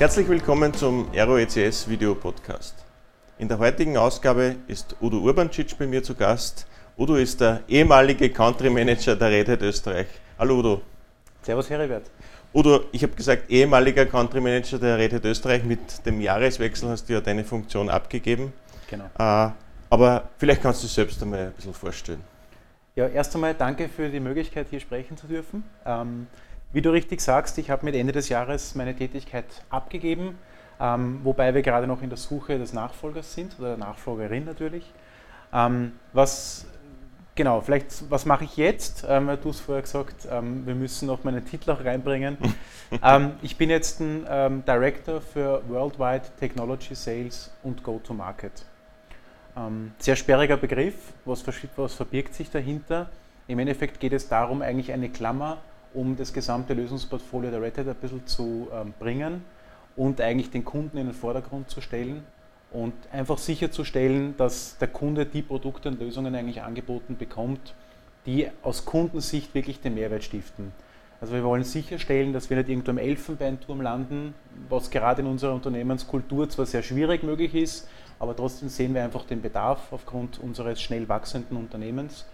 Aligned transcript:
Herzlich 0.00 0.26
willkommen 0.30 0.72
zum 0.72 1.10
Aero 1.12 1.36
ECS 1.36 1.86
Video 1.86 2.14
Podcast. 2.14 2.86
In 3.36 3.48
der 3.48 3.58
heutigen 3.58 3.98
Ausgabe 3.98 4.56
ist 4.66 4.96
Udo 4.98 5.18
Urbancic 5.18 5.76
bei 5.78 5.86
mir 5.86 6.02
zu 6.02 6.14
Gast. 6.14 6.66
Udo 6.96 7.16
ist 7.16 7.38
der 7.42 7.60
ehemalige 7.68 8.30
Country 8.30 8.70
Manager 8.70 9.14
der 9.14 9.28
Red 9.28 9.50
Hat 9.50 9.60
Österreich. 9.60 10.06
Hallo 10.38 10.58
Udo. 10.58 10.80
Servus 11.42 11.68
Heribert. 11.68 12.10
Udo, 12.54 12.84
ich 12.92 13.02
habe 13.02 13.12
gesagt, 13.12 13.50
ehemaliger 13.50 14.06
Country 14.06 14.40
Manager 14.40 14.78
der 14.78 14.96
Red 14.96 15.12
Hat 15.12 15.24
Österreich. 15.26 15.64
Mit 15.64 16.06
dem 16.06 16.22
Jahreswechsel 16.22 16.88
hast 16.88 17.06
du 17.06 17.12
ja 17.12 17.20
deine 17.20 17.44
Funktion 17.44 17.90
abgegeben. 17.90 18.54
Genau. 18.88 19.04
Äh, 19.18 19.50
aber 19.90 20.30
vielleicht 20.38 20.62
kannst 20.62 20.82
du 20.82 20.86
dich 20.86 20.94
selbst 20.94 21.22
einmal 21.22 21.48
ein 21.48 21.52
bisschen 21.52 21.74
vorstellen. 21.74 22.24
Ja, 22.96 23.06
erst 23.06 23.34
einmal 23.34 23.52
danke 23.52 23.90
für 23.90 24.08
die 24.08 24.20
Möglichkeit, 24.20 24.68
hier 24.70 24.80
sprechen 24.80 25.18
zu 25.18 25.26
dürfen. 25.26 25.62
Ähm, 25.84 26.26
wie 26.72 26.82
du 26.82 26.90
richtig 26.90 27.20
sagst, 27.20 27.58
ich 27.58 27.70
habe 27.70 27.84
mit 27.84 27.94
Ende 27.94 28.12
des 28.12 28.28
Jahres 28.28 28.74
meine 28.74 28.94
Tätigkeit 28.94 29.46
abgegeben, 29.70 30.38
ähm, 30.80 31.20
wobei 31.24 31.54
wir 31.54 31.62
gerade 31.62 31.86
noch 31.86 32.02
in 32.02 32.08
der 32.08 32.18
Suche 32.18 32.58
des 32.58 32.72
Nachfolgers 32.72 33.34
sind 33.34 33.58
oder 33.58 33.70
der 33.70 33.78
Nachfolgerin 33.78 34.44
natürlich. 34.44 34.84
Ähm, 35.52 35.92
was 36.12 36.66
genau, 37.34 37.60
vielleicht, 37.60 38.10
was 38.10 38.26
mache 38.26 38.44
ich 38.44 38.56
jetzt? 38.56 39.04
Ähm, 39.08 39.30
du 39.42 39.48
hast 39.48 39.60
vorher 39.60 39.82
gesagt, 39.82 40.28
ähm, 40.30 40.66
wir 40.66 40.74
müssen 40.74 41.06
noch 41.06 41.24
meinen 41.24 41.44
Titel 41.44 41.70
auch 41.70 41.84
reinbringen. 41.84 42.36
ähm, 43.02 43.32
ich 43.42 43.56
bin 43.56 43.70
jetzt 43.70 44.00
ein 44.00 44.26
ähm, 44.28 44.64
Director 44.66 45.20
für 45.20 45.62
Worldwide 45.68 46.22
Technology 46.38 46.94
Sales 46.94 47.50
und 47.62 47.82
Go-to-Market. 47.82 48.64
Ähm, 49.56 49.92
sehr 49.98 50.16
sperriger 50.16 50.56
Begriff, 50.56 50.94
was, 51.24 51.44
was 51.76 51.94
verbirgt 51.94 52.34
sich 52.34 52.50
dahinter? 52.50 53.10
Im 53.48 53.58
Endeffekt 53.58 53.98
geht 53.98 54.12
es 54.12 54.28
darum, 54.28 54.62
eigentlich 54.62 54.92
eine 54.92 55.08
Klammer, 55.08 55.58
um 55.94 56.16
das 56.16 56.32
gesamte 56.32 56.74
Lösungsportfolio 56.74 57.50
der 57.50 57.62
Red 57.62 57.78
Hat 57.78 57.88
ein 57.88 57.94
bisschen 57.94 58.26
zu 58.26 58.68
ähm, 58.72 58.94
bringen 58.98 59.44
und 59.96 60.20
eigentlich 60.20 60.50
den 60.50 60.64
Kunden 60.64 60.98
in 60.98 61.06
den 61.06 61.14
Vordergrund 61.14 61.70
zu 61.70 61.80
stellen 61.80 62.22
und 62.72 62.92
einfach 63.12 63.38
sicherzustellen, 63.38 64.36
dass 64.36 64.78
der 64.78 64.88
Kunde 64.88 65.26
die 65.26 65.42
Produkte 65.42 65.88
und 65.88 66.00
Lösungen 66.00 66.34
eigentlich 66.34 66.62
angeboten 66.62 67.16
bekommt, 67.16 67.74
die 68.26 68.48
aus 68.62 68.84
Kundensicht 68.84 69.54
wirklich 69.54 69.80
den 69.80 69.94
Mehrwert 69.94 70.22
stiften. 70.22 70.72
Also 71.20 71.34
wir 71.34 71.44
wollen 71.44 71.64
sicherstellen, 71.64 72.32
dass 72.32 72.48
wir 72.48 72.56
nicht 72.56 72.70
irgendwo 72.70 72.92
im 72.92 72.98
Elfenbeinturm 72.98 73.82
landen, 73.82 74.34
was 74.68 74.90
gerade 74.90 75.20
in 75.20 75.28
unserer 75.28 75.52
Unternehmenskultur 75.52 76.48
zwar 76.48 76.64
sehr 76.64 76.82
schwierig 76.82 77.22
möglich 77.22 77.54
ist, 77.54 77.88
aber 78.18 78.34
trotzdem 78.34 78.68
sehen 78.68 78.94
wir 78.94 79.04
einfach 79.04 79.24
den 79.24 79.42
Bedarf 79.42 79.92
aufgrund 79.92 80.38
unseres 80.38 80.80
schnell 80.80 81.08
wachsenden 81.08 81.56
Unternehmens 81.56 82.26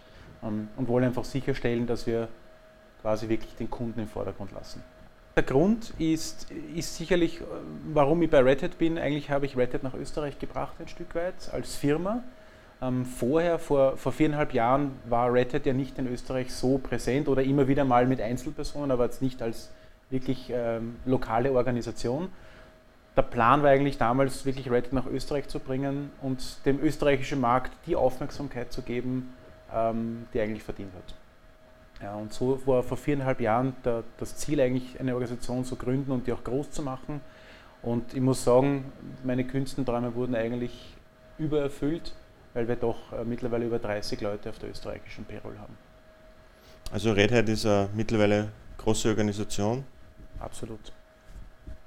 ähm, 0.42 0.68
und 0.76 0.88
wollen 0.88 1.04
einfach 1.04 1.24
sicherstellen, 1.24 1.86
dass 1.86 2.06
wir 2.06 2.28
quasi 3.06 3.28
wirklich 3.28 3.54
den 3.54 3.70
Kunden 3.70 4.00
im 4.00 4.08
Vordergrund 4.08 4.50
lassen. 4.50 4.82
Der 5.36 5.44
Grund 5.44 5.94
ist, 5.96 6.50
ist 6.74 6.96
sicherlich, 6.96 7.40
warum 7.92 8.20
ich 8.22 8.28
bei 8.28 8.40
Red 8.40 8.64
Hat 8.64 8.78
bin. 8.78 8.98
Eigentlich 8.98 9.30
habe 9.30 9.46
ich 9.46 9.56
Red 9.56 9.74
Hat 9.74 9.84
nach 9.84 9.94
Österreich 9.94 10.40
gebracht, 10.40 10.72
ein 10.80 10.88
Stück 10.88 11.14
weit, 11.14 11.34
als 11.52 11.76
Firma. 11.76 12.24
Ähm, 12.82 13.04
vorher, 13.04 13.60
vor, 13.60 13.96
vor 13.96 14.10
viereinhalb 14.10 14.52
Jahren, 14.54 14.90
war 15.08 15.32
Red 15.32 15.54
Hat 15.54 15.66
ja 15.66 15.72
nicht 15.72 16.00
in 16.00 16.08
Österreich 16.08 16.52
so 16.52 16.78
präsent 16.78 17.28
oder 17.28 17.44
immer 17.44 17.68
wieder 17.68 17.84
mal 17.84 18.08
mit 18.08 18.20
Einzelpersonen, 18.20 18.90
aber 18.90 19.04
jetzt 19.04 19.22
nicht 19.22 19.40
als 19.40 19.70
wirklich 20.10 20.50
ähm, 20.52 20.96
lokale 21.04 21.52
Organisation. 21.52 22.28
Der 23.16 23.22
Plan 23.22 23.62
war 23.62 23.70
eigentlich 23.70 23.98
damals, 23.98 24.44
wirklich 24.46 24.68
Red 24.68 24.86
Hat 24.86 24.92
nach 24.92 25.06
Österreich 25.06 25.46
zu 25.46 25.60
bringen 25.60 26.10
und 26.22 26.66
dem 26.66 26.80
österreichischen 26.82 27.40
Markt 27.40 27.70
die 27.86 27.94
Aufmerksamkeit 27.94 28.72
zu 28.72 28.82
geben, 28.82 29.32
ähm, 29.72 30.26
die 30.34 30.40
eigentlich 30.40 30.64
verdient 30.64 30.92
hat. 30.92 31.14
Ja, 32.02 32.14
und 32.14 32.32
so 32.32 32.60
war 32.66 32.82
vor 32.82 32.96
viereinhalb 32.96 33.40
Jahren 33.40 33.74
der, 33.84 34.04
das 34.18 34.36
Ziel 34.36 34.60
eigentlich, 34.60 35.00
eine 35.00 35.14
Organisation 35.14 35.64
zu 35.64 35.76
gründen 35.76 36.12
und 36.12 36.26
die 36.26 36.32
auch 36.32 36.44
groß 36.44 36.70
zu 36.70 36.82
machen. 36.82 37.20
Und 37.82 38.14
ich 38.14 38.20
muss 38.20 38.44
sagen, 38.44 38.92
meine 39.24 39.44
kühnsten 39.44 39.86
Träume 39.86 40.14
wurden 40.14 40.34
eigentlich 40.34 40.94
übererfüllt, 41.38 42.14
weil 42.54 42.68
wir 42.68 42.76
doch 42.76 43.12
äh, 43.12 43.24
mittlerweile 43.24 43.66
über 43.66 43.78
30 43.78 44.20
Leute 44.20 44.50
auf 44.50 44.58
der 44.58 44.70
österreichischen 44.70 45.24
Payroll 45.24 45.56
haben. 45.58 45.76
Also 46.92 47.12
Red 47.12 47.32
Hat 47.32 47.48
ist 47.48 47.66
eine 47.66 47.88
mittlerweile 47.94 48.48
große 48.78 49.08
Organisation. 49.08 49.84
Absolut. 50.38 50.92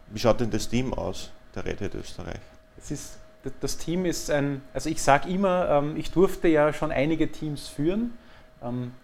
Wie 0.07 0.19
schaut 0.19 0.39
denn 0.39 0.49
das 0.49 0.67
Team 0.67 0.93
aus, 0.93 1.31
der 1.53 1.65
Red 1.65 1.81
Hat 1.81 1.95
Österreich? 1.95 2.39
Es 2.77 2.91
ist, 2.91 3.17
das 3.61 3.77
Team 3.77 4.05
ist 4.05 4.31
ein, 4.31 4.61
also 4.73 4.89
ich 4.89 5.01
sage 5.01 5.29
immer, 5.29 5.69
ähm, 5.69 5.97
ich 5.97 6.11
durfte 6.11 6.47
ja 6.47 6.73
schon 6.73 6.91
einige 6.91 7.31
Teams 7.31 7.67
führen 7.67 8.13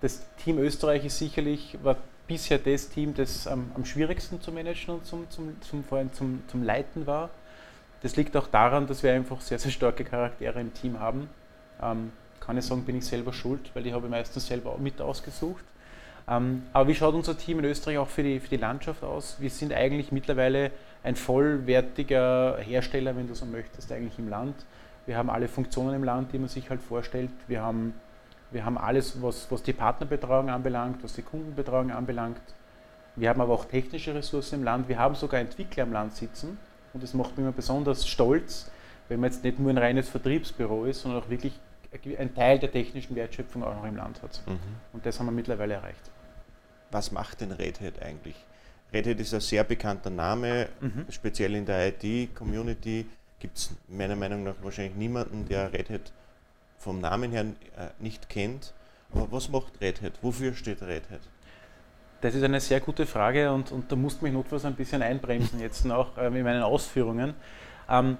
das 0.01 0.21
Team 0.43 0.57
Österreich 0.59 1.05
ist 1.05 1.17
sicherlich, 1.17 1.77
war 1.81 1.97
bisher 2.27 2.57
das 2.57 2.89
Team, 2.89 3.13
das 3.13 3.47
am, 3.47 3.71
am 3.75 3.85
schwierigsten 3.85 4.41
zu 4.41 4.51
managen 4.51 4.95
und 4.95 5.05
zum, 5.05 5.29
zum, 5.29 5.61
zum, 5.61 5.83
vor 5.83 5.99
allem 5.99 6.11
zum, 6.13 6.41
zum 6.47 6.63
Leiten 6.63 7.05
war. 7.07 7.29
Das 8.01 8.15
liegt 8.15 8.35
auch 8.35 8.47
daran, 8.47 8.87
dass 8.87 9.03
wir 9.03 9.13
einfach 9.13 9.41
sehr, 9.41 9.59
sehr 9.59 9.71
starke 9.71 10.03
Charaktere 10.03 10.59
im 10.59 10.73
Team 10.73 10.99
haben. 10.99 11.29
Ähm, 11.81 12.11
kann 12.39 12.57
ich 12.57 12.65
sagen, 12.65 12.83
bin 12.83 12.97
ich 12.97 13.05
selber 13.05 13.33
schuld, 13.33 13.71
weil 13.73 13.87
ich 13.87 13.93
habe 13.93 14.07
meistens 14.07 14.47
selber 14.47 14.77
mit 14.77 15.01
ausgesucht. 15.01 15.63
Ähm, 16.27 16.63
aber 16.73 16.89
wie 16.89 16.95
schaut 16.95 17.13
unser 17.13 17.37
Team 17.37 17.59
in 17.59 17.65
Österreich 17.65 17.97
auch 17.97 18.07
für 18.07 18.23
die, 18.23 18.39
für 18.39 18.49
die 18.49 18.57
Landschaft 18.57 19.03
aus? 19.03 19.37
Wir 19.39 19.49
sind 19.49 19.73
eigentlich 19.73 20.11
mittlerweile 20.11 20.71
ein 21.03 21.15
vollwertiger 21.15 22.57
Hersteller, 22.59 23.15
wenn 23.15 23.27
du 23.27 23.35
so 23.35 23.45
möchtest, 23.45 23.91
eigentlich 23.91 24.17
im 24.17 24.29
Land. 24.29 24.55
Wir 25.05 25.17
haben 25.17 25.29
alle 25.29 25.47
Funktionen 25.47 25.95
im 25.95 26.03
Land, 26.03 26.33
die 26.33 26.39
man 26.39 26.47
sich 26.47 26.69
halt 26.69 26.81
vorstellt. 26.81 27.29
Wir 27.47 27.61
haben 27.61 27.93
wir 28.51 28.65
haben 28.65 28.77
alles, 28.77 29.21
was, 29.21 29.49
was 29.51 29.63
die 29.63 29.73
Partnerbetreuung 29.73 30.49
anbelangt, 30.49 31.03
was 31.03 31.13
die 31.13 31.21
Kundenbetreuung 31.21 31.91
anbelangt. 31.91 32.41
Wir 33.15 33.29
haben 33.29 33.41
aber 33.41 33.53
auch 33.53 33.65
technische 33.65 34.13
Ressourcen 34.13 34.55
im 34.55 34.63
Land. 34.63 34.89
Wir 34.89 34.99
haben 34.99 35.15
sogar 35.15 35.39
Entwickler 35.39 35.83
im 35.83 35.93
Land 35.93 36.15
sitzen. 36.15 36.57
Und 36.93 37.03
das 37.03 37.13
macht 37.13 37.31
mich 37.31 37.39
immer 37.39 37.51
besonders 37.51 38.07
stolz, 38.07 38.71
wenn 39.09 39.19
man 39.19 39.31
jetzt 39.31 39.43
nicht 39.43 39.59
nur 39.59 39.69
ein 39.69 39.77
reines 39.77 40.09
Vertriebsbüro 40.09 40.85
ist, 40.85 41.01
sondern 41.01 41.21
auch 41.21 41.29
wirklich 41.29 41.59
einen 42.17 42.33
Teil 42.33 42.59
der 42.59 42.71
technischen 42.71 43.15
Wertschöpfung 43.15 43.63
auch 43.63 43.75
noch 43.75 43.85
im 43.85 43.95
Land 43.95 44.21
hat. 44.21 44.41
Mhm. 44.45 44.59
Und 44.93 45.05
das 45.05 45.19
haben 45.19 45.27
wir 45.27 45.31
mittlerweile 45.31 45.75
erreicht. 45.75 46.11
Was 46.91 47.11
macht 47.11 47.41
denn 47.41 47.51
Red 47.51 47.81
Hat 47.81 48.01
eigentlich? 48.01 48.35
Red 48.93 49.07
Hat 49.07 49.19
ist 49.19 49.33
ein 49.33 49.41
sehr 49.41 49.63
bekannter 49.63 50.09
Name, 50.09 50.69
mhm. 50.79 51.05
speziell 51.09 51.55
in 51.55 51.65
der 51.65 51.89
IT-Community 51.89 53.05
gibt 53.39 53.57
es 53.57 53.71
meiner 53.87 54.15
Meinung 54.15 54.43
nach 54.43 54.55
wahrscheinlich 54.61 54.95
niemanden, 54.95 55.45
der 55.47 55.71
Red 55.73 55.89
Hat 55.89 56.11
vom 56.85 57.01
Namen 57.01 57.31
her 57.31 57.45
äh, 57.77 57.87
nicht 57.99 58.29
kennt. 58.29 58.71
Aber 59.11 59.31
was 59.31 59.49
macht 59.49 59.81
Red 59.81 60.03
Hat? 60.03 60.13
Wofür 60.21 60.53
steht 60.53 60.83
Red 60.83 61.09
Hat? 61.09 61.21
Das 62.21 62.35
ist 62.35 62.43
eine 62.43 62.59
sehr 62.59 62.79
gute 62.79 63.07
Frage 63.07 63.51
und, 63.51 63.71
und 63.71 63.91
da 63.91 63.95
musst 63.95 64.21
du 64.21 64.25
mich 64.25 64.33
notfalls 64.33 64.65
ein 64.65 64.75
bisschen 64.75 65.01
einbremsen 65.01 65.59
jetzt 65.59 65.83
noch 65.83 66.15
äh, 66.17 66.27
in 66.27 66.43
meinen 66.43 66.61
Ausführungen. 66.61 67.33
Ähm, 67.89 68.17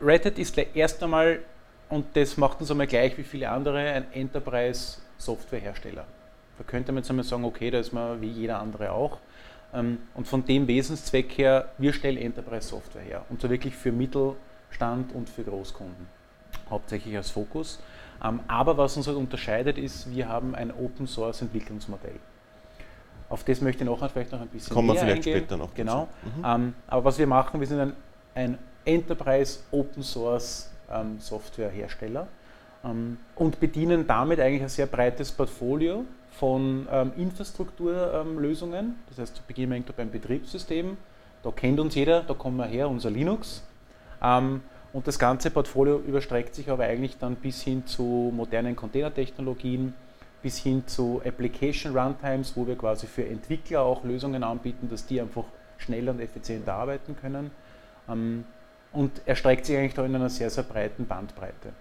Red 0.00 0.24
Hat 0.24 0.38
ist 0.38 0.56
erst 0.56 1.02
einmal, 1.02 1.40
und 1.88 2.06
das 2.14 2.36
macht 2.36 2.60
uns 2.60 2.70
einmal 2.70 2.86
gleich 2.86 3.18
wie 3.18 3.24
viele 3.24 3.50
andere, 3.50 3.78
ein 3.78 4.12
Enterprise-Softwarehersteller. 4.12 6.06
Da 6.58 6.64
könnte 6.64 6.92
man 6.92 7.02
jetzt 7.02 7.10
einmal 7.10 7.24
sagen, 7.24 7.44
okay, 7.44 7.72
da 7.72 7.80
ist 7.80 7.92
man 7.92 8.20
wie 8.20 8.30
jeder 8.30 8.60
andere 8.60 8.92
auch. 8.92 9.18
Ähm, 9.74 9.98
und 10.14 10.28
von 10.28 10.44
dem 10.44 10.68
Wesenszweck 10.68 11.36
her, 11.36 11.72
wir 11.78 11.92
stellen 11.92 12.18
Enterprise-Software 12.18 13.02
her. 13.02 13.24
Und 13.30 13.40
zwar 13.40 13.50
wirklich 13.50 13.74
für 13.74 13.90
Mittelstand 13.90 15.12
und 15.12 15.28
für 15.28 15.42
Großkunden 15.42 16.19
hauptsächlich 16.70 17.16
als 17.16 17.30
Fokus. 17.30 17.80
Ähm, 18.22 18.40
aber 18.48 18.76
was 18.76 18.96
uns 18.96 19.06
halt 19.06 19.16
unterscheidet, 19.16 19.78
ist, 19.78 20.10
wir 20.10 20.28
haben 20.28 20.54
ein 20.54 20.72
Open 20.72 21.06
Source 21.06 21.42
Entwicklungsmodell. 21.42 22.16
Auf 23.28 23.44
das 23.44 23.60
möchte 23.60 23.84
ich 23.84 23.90
nachher 23.90 24.08
vielleicht 24.08 24.32
noch 24.32 24.40
ein 24.40 24.48
bisschen 24.48 24.74
Kommen 24.74 24.88
wir 24.88 24.96
vielleicht 24.96 25.18
eingehen. 25.18 25.38
später 25.38 25.56
noch. 25.56 25.72
Genau. 25.74 26.08
Mhm. 26.36 26.44
Ähm, 26.44 26.74
aber 26.88 27.04
was 27.04 27.18
wir 27.18 27.26
machen, 27.26 27.60
wir 27.60 27.66
sind 27.66 27.80
ein, 27.80 27.92
ein 28.34 28.58
Enterprise 28.84 29.60
Open 29.70 30.02
Source 30.02 30.70
ähm, 30.90 31.18
Softwarehersteller 31.20 32.26
und 33.34 33.60
bedienen 33.60 34.06
damit 34.06 34.40
eigentlich 34.40 34.62
ein 34.62 34.70
sehr 34.70 34.86
breites 34.86 35.30
Portfolio 35.30 36.06
von 36.38 36.88
Infrastrukturlösungen. 37.14 38.94
das 39.10 39.18
heißt, 39.18 39.36
zu 39.36 39.42
Beginn 39.46 39.84
beim 39.94 40.10
Betriebssystem. 40.10 40.96
Da 41.42 41.50
kennt 41.50 41.78
uns 41.78 41.94
jeder, 41.94 42.22
da 42.22 42.32
kommen 42.32 42.56
wir 42.56 42.64
her, 42.64 42.88
unser 42.88 43.10
Linux. 43.10 43.62
Und 44.92 45.06
das 45.06 45.18
ganze 45.18 45.50
Portfolio 45.50 45.98
überstreckt 45.98 46.54
sich 46.54 46.68
aber 46.68 46.84
eigentlich 46.84 47.16
dann 47.18 47.36
bis 47.36 47.62
hin 47.62 47.86
zu 47.86 48.32
modernen 48.34 48.74
Containertechnologien, 48.74 49.94
bis 50.42 50.58
hin 50.58 50.86
zu 50.86 51.20
Application 51.24 51.96
Runtimes, 51.96 52.56
wo 52.56 52.66
wir 52.66 52.76
quasi 52.76 53.06
für 53.06 53.24
Entwickler 53.24 53.82
auch 53.82 54.04
Lösungen 54.04 54.42
anbieten, 54.42 54.88
dass 54.88 55.06
die 55.06 55.20
einfach 55.20 55.44
schneller 55.78 56.12
und 56.12 56.20
effizienter 56.20 56.74
arbeiten 56.74 57.16
können. 57.16 57.50
Ähm, 58.08 58.44
und 58.92 59.22
erstreckt 59.26 59.66
sich 59.66 59.76
eigentlich 59.76 59.94
da 59.94 60.04
in 60.04 60.14
einer 60.14 60.30
sehr, 60.30 60.50
sehr 60.50 60.64
breiten 60.64 61.06
Bandbreite. 61.06 61.72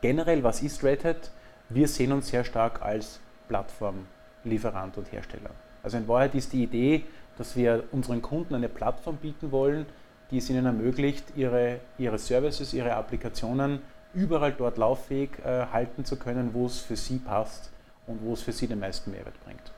Generell, 0.00 0.44
was 0.44 0.62
ist 0.62 0.84
Red 0.84 1.04
Hat? 1.04 1.30
Wir 1.68 1.88
sehen 1.88 2.12
uns 2.12 2.28
sehr 2.28 2.44
stark 2.44 2.82
als 2.82 3.20
Plattformlieferant 3.48 4.96
und 4.96 5.10
Hersteller. 5.10 5.50
Also 5.82 5.96
in 5.96 6.06
Wahrheit 6.06 6.34
ist 6.34 6.52
die 6.52 6.62
Idee, 6.62 7.04
dass 7.36 7.56
wir 7.56 7.84
unseren 7.90 8.22
Kunden 8.22 8.54
eine 8.54 8.68
Plattform 8.68 9.16
bieten 9.16 9.50
wollen, 9.50 9.86
die 10.30 10.38
es 10.38 10.48
ihnen 10.50 10.66
ermöglicht, 10.66 11.24
ihre, 11.36 11.80
ihre 11.98 12.18
Services, 12.18 12.72
ihre 12.72 12.94
Applikationen 12.94 13.80
überall 14.14 14.52
dort 14.52 14.78
lauffähig 14.78 15.30
äh, 15.44 15.66
halten 15.66 16.04
zu 16.04 16.16
können, 16.16 16.52
wo 16.52 16.66
es 16.66 16.80
für 16.80 16.96
sie 16.96 17.18
passt 17.18 17.70
und 18.06 18.22
wo 18.22 18.32
es 18.32 18.42
für 18.42 18.52
sie 18.52 18.66
den 18.66 18.80
meisten 18.80 19.10
Mehrwert 19.10 19.42
bringt. 19.44 19.72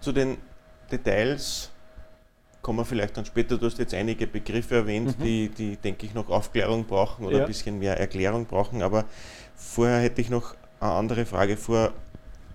Zu 0.00 0.12
den 0.12 0.38
Details 0.90 1.70
kommen 2.62 2.78
wir 2.78 2.84
vielleicht 2.84 3.16
dann 3.16 3.24
später. 3.24 3.58
Du 3.58 3.66
hast 3.66 3.78
jetzt 3.78 3.94
einige 3.94 4.26
Begriffe 4.26 4.76
erwähnt, 4.76 5.18
mhm. 5.18 5.22
die, 5.22 5.48
die, 5.48 5.76
denke 5.76 6.06
ich, 6.06 6.14
noch 6.14 6.28
Aufklärung 6.28 6.84
brauchen 6.84 7.26
oder 7.26 7.38
ja. 7.38 7.42
ein 7.44 7.48
bisschen 7.48 7.78
mehr 7.78 7.98
Erklärung 7.98 8.46
brauchen. 8.46 8.82
Aber 8.82 9.04
vorher 9.56 10.00
hätte 10.00 10.20
ich 10.20 10.30
noch 10.30 10.54
eine 10.78 10.92
andere 10.92 11.26
Frage. 11.26 11.56
Vor 11.56 11.92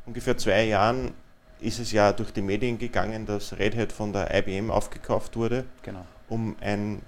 ungefähr 0.05 0.37
zwei 0.37 0.65
Jahren 0.65 1.11
ist 1.59 1.79
es 1.79 1.91
ja 1.91 2.11
durch 2.11 2.31
die 2.31 2.41
Medien 2.41 2.77
gegangen, 2.77 3.25
dass 3.25 3.57
Red 3.57 3.75
Hat 3.75 3.91
von 3.91 4.13
der 4.13 4.33
IBM 4.33 4.69
aufgekauft 4.71 5.35
wurde, 5.35 5.65
genau. 5.83 6.05
um 6.29 6.55
ein, 6.61 7.01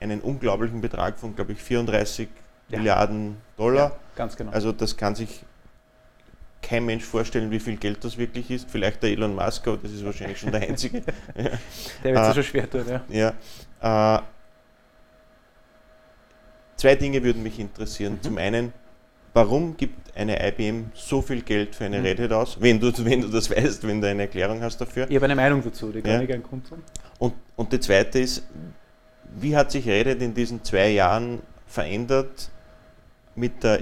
einen 0.00 0.20
unglaublichen 0.20 0.80
Betrag 0.80 1.18
von, 1.18 1.34
glaube 1.34 1.52
ich, 1.52 1.62
34 1.62 2.28
ja. 2.68 2.78
Milliarden 2.78 3.36
Dollar. 3.56 3.90
Ja, 3.90 3.96
ganz 4.16 4.36
genau. 4.36 4.52
Also 4.52 4.72
das 4.72 4.96
kann 4.96 5.14
sich 5.14 5.44
kein 6.62 6.84
Mensch 6.84 7.04
vorstellen, 7.04 7.50
wie 7.50 7.60
viel 7.60 7.76
Geld 7.76 8.04
das 8.04 8.18
wirklich 8.18 8.50
ist. 8.50 8.70
Vielleicht 8.70 9.02
der 9.02 9.10
Elon 9.10 9.34
Musk, 9.34 9.66
aber 9.66 9.78
das 9.78 9.92
ist 9.92 10.04
wahrscheinlich 10.04 10.38
schon 10.38 10.52
der 10.52 10.62
Einzige. 10.62 11.00
der 11.34 12.14
wird 12.14 12.18
es 12.18 12.28
äh, 12.28 12.34
schon 12.34 12.44
schwer 12.44 12.70
tun, 12.70 12.84
ja. 13.08 13.32
ja 13.80 14.18
äh, 14.18 14.22
zwei 16.76 16.96
Dinge 16.96 17.22
würden 17.22 17.42
mich 17.42 17.58
interessieren. 17.58 18.14
Mhm. 18.14 18.22
Zum 18.22 18.38
einen, 18.38 18.72
warum 19.32 19.76
gibt 19.76 20.16
eine 20.16 20.46
IBM 20.48 20.90
so 20.94 21.22
viel 21.22 21.42
Geld 21.42 21.74
für 21.74 21.84
eine 21.84 21.98
mhm. 21.98 22.04
Red 22.04 22.20
Hat 22.20 22.32
aus? 22.32 22.60
Wenn 22.60 22.80
du, 22.80 22.92
wenn 23.04 23.20
du 23.20 23.28
das 23.28 23.50
weißt, 23.50 23.86
wenn 23.86 24.00
du 24.00 24.08
eine 24.08 24.22
Erklärung 24.22 24.60
hast 24.62 24.80
dafür. 24.80 25.06
Ich 25.08 25.16
habe 25.16 25.26
eine 25.26 25.36
Meinung 25.36 25.62
dazu, 25.62 25.90
die 25.92 26.02
kann 26.02 26.12
ja. 26.12 26.20
ich 26.20 26.28
gerne 26.28 26.42
kundtun. 26.42 26.82
Und, 27.18 27.34
und 27.56 27.72
die 27.72 27.80
zweite 27.80 28.18
ist, 28.18 28.46
wie 29.36 29.56
hat 29.56 29.70
sich 29.70 29.86
Red 29.86 30.08
Hat 30.08 30.22
in 30.22 30.34
diesen 30.34 30.64
zwei 30.64 30.90
Jahren 30.90 31.40
verändert 31.66 32.50
mit 33.34 33.62
der 33.62 33.80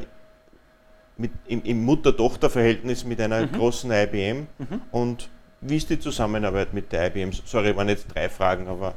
mit, 1.19 1.33
im, 1.49 1.63
im 1.65 1.85
Mutter-Tochter-Verhältnis 1.85 3.05
mit 3.05 3.21
einer 3.21 3.43
mhm. 3.43 3.53
großen 3.53 3.91
IBM 3.91 4.47
mhm. 4.59 4.81
und 4.93 5.29
wie 5.61 5.77
ist 5.77 5.91
die 5.91 5.99
Zusammenarbeit 5.99 6.73
mit 6.73 6.93
der 6.93 7.09
IBM? 7.09 7.33
Sorry, 7.45 7.77
waren 7.77 7.89
jetzt 7.89 8.07
drei 8.15 8.29
Fragen, 8.29 8.69
aber. 8.69 8.95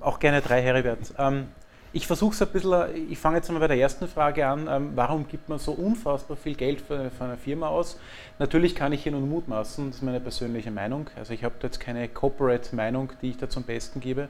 Auch 0.00 0.20
gerne 0.20 0.40
drei, 0.40 0.62
Heribert. 0.62 1.12
Ähm, 1.18 1.48
ich 1.94 2.08
versuche 2.08 2.34
es 2.34 2.42
ein 2.42 2.48
bisschen, 2.48 3.08
ich 3.08 3.16
fange 3.16 3.36
jetzt 3.36 3.50
mal 3.52 3.60
bei 3.60 3.68
der 3.68 3.78
ersten 3.78 4.08
Frage 4.08 4.44
an. 4.44 4.66
Ähm, 4.68 4.92
warum 4.96 5.28
gibt 5.28 5.48
man 5.48 5.60
so 5.60 5.70
unfassbar 5.70 6.36
viel 6.36 6.56
Geld 6.56 6.80
für, 6.80 7.08
für, 7.08 7.24
eine 7.24 7.36
Firma 7.36 7.68
aus? 7.68 8.00
Natürlich 8.40 8.74
kann 8.74 8.92
ich 8.92 9.04
hier 9.04 9.12
nur 9.12 9.20
mutmaßen, 9.20 9.86
das 9.86 9.96
ist 9.98 10.02
meine 10.02 10.18
persönliche 10.18 10.72
Meinung. 10.72 11.08
Also 11.16 11.32
ich 11.32 11.44
habe 11.44 11.54
jetzt 11.62 11.78
keine 11.78 12.08
Corporate-Meinung, 12.08 13.12
die 13.22 13.30
ich 13.30 13.36
da 13.36 13.48
zum 13.48 13.62
Besten 13.62 14.00
gebe. 14.00 14.28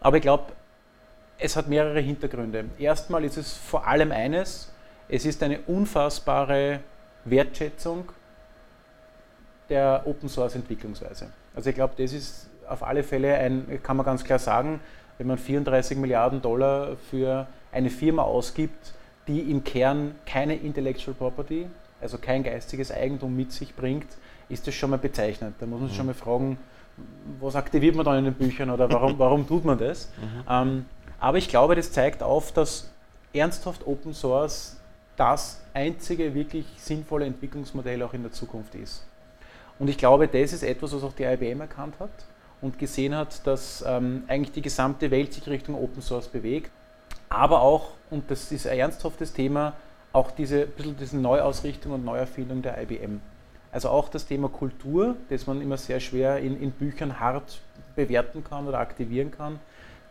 Aber 0.00 0.16
ich 0.16 0.22
glaube, 0.22 0.44
es 1.38 1.56
hat 1.56 1.68
mehrere 1.68 2.00
Hintergründe. 2.00 2.64
Erstmal 2.78 3.22
ist 3.24 3.36
es 3.36 3.52
vor 3.52 3.86
allem 3.86 4.10
eines, 4.10 4.72
es 5.06 5.26
ist 5.26 5.42
eine 5.42 5.60
unfassbare 5.66 6.80
Wertschätzung 7.26 8.08
der 9.68 10.04
Open 10.06 10.30
Source 10.30 10.54
Entwicklungsweise. 10.54 11.26
Also 11.54 11.68
ich 11.68 11.76
glaube, 11.76 11.92
das 11.98 12.14
ist 12.14 12.48
auf 12.66 12.82
alle 12.82 13.02
Fälle 13.02 13.34
ein, 13.34 13.78
kann 13.82 13.98
man 13.98 14.06
ganz 14.06 14.24
klar 14.24 14.38
sagen, 14.38 14.80
wenn 15.18 15.26
man 15.26 15.38
34 15.38 15.96
Milliarden 15.98 16.42
Dollar 16.42 16.96
für 17.10 17.46
eine 17.72 17.90
Firma 17.90 18.22
ausgibt, 18.22 18.92
die 19.26 19.40
im 19.50 19.64
Kern 19.64 20.14
keine 20.26 20.56
Intellectual 20.56 21.14
Property, 21.14 21.66
also 22.00 22.18
kein 22.18 22.42
geistiges 22.42 22.90
Eigentum 22.90 23.34
mit 23.34 23.52
sich 23.52 23.74
bringt, 23.74 24.08
ist 24.48 24.66
das 24.66 24.74
schon 24.74 24.90
mal 24.90 24.98
bezeichnend. 24.98 25.54
Da 25.58 25.66
muss 25.66 25.80
man 25.80 25.88
sich 25.88 25.96
schon 25.96 26.06
mal 26.06 26.14
fragen, 26.14 26.58
was 27.40 27.56
aktiviert 27.56 27.96
man 27.96 28.04
dann 28.04 28.18
in 28.18 28.24
den 28.24 28.34
Büchern 28.34 28.70
oder 28.70 28.90
warum, 28.92 29.18
warum 29.18 29.46
tut 29.46 29.64
man 29.64 29.78
das? 29.78 30.10
Mhm. 30.18 30.44
Ähm, 30.48 30.84
aber 31.18 31.38
ich 31.38 31.48
glaube, 31.48 31.74
das 31.74 31.92
zeigt 31.92 32.22
auf, 32.22 32.52
dass 32.52 32.90
ernsthaft 33.32 33.86
Open 33.86 34.12
Source 34.12 34.76
das 35.16 35.62
einzige 35.72 36.34
wirklich 36.34 36.66
sinnvolle 36.76 37.24
Entwicklungsmodell 37.24 38.02
auch 38.02 38.14
in 38.14 38.22
der 38.22 38.32
Zukunft 38.32 38.74
ist. 38.74 39.06
Und 39.78 39.88
ich 39.88 39.96
glaube, 39.96 40.28
das 40.28 40.52
ist 40.52 40.62
etwas, 40.62 40.92
was 40.92 41.02
auch 41.02 41.12
die 41.12 41.24
IBM 41.24 41.60
erkannt 41.60 41.94
hat 41.98 42.10
und 42.64 42.78
gesehen 42.78 43.14
hat, 43.14 43.46
dass 43.46 43.84
ähm, 43.86 44.24
eigentlich 44.26 44.52
die 44.52 44.62
gesamte 44.62 45.10
Welt 45.10 45.34
sich 45.34 45.46
Richtung 45.46 45.74
Open 45.74 46.02
Source 46.02 46.28
bewegt. 46.28 46.70
Aber 47.28 47.60
auch, 47.60 47.90
und 48.10 48.30
das 48.30 48.50
ist 48.50 48.66
ein 48.66 48.78
ernsthaftes 48.78 49.32
Thema, 49.32 49.74
auch 50.12 50.30
diese, 50.30 50.66
bisschen 50.66 50.96
diese 50.96 51.18
Neuausrichtung 51.18 51.92
und 51.92 52.04
Neuerfindung 52.04 52.62
der 52.62 52.80
IBM. 52.82 53.20
Also 53.70 53.90
auch 53.90 54.08
das 54.08 54.26
Thema 54.26 54.48
Kultur, 54.48 55.16
das 55.28 55.46
man 55.46 55.60
immer 55.60 55.76
sehr 55.76 56.00
schwer 56.00 56.38
in, 56.38 56.60
in 56.60 56.70
Büchern 56.70 57.20
hart 57.20 57.60
bewerten 57.96 58.42
kann 58.44 58.66
oder 58.66 58.78
aktivieren 58.78 59.30
kann, 59.30 59.58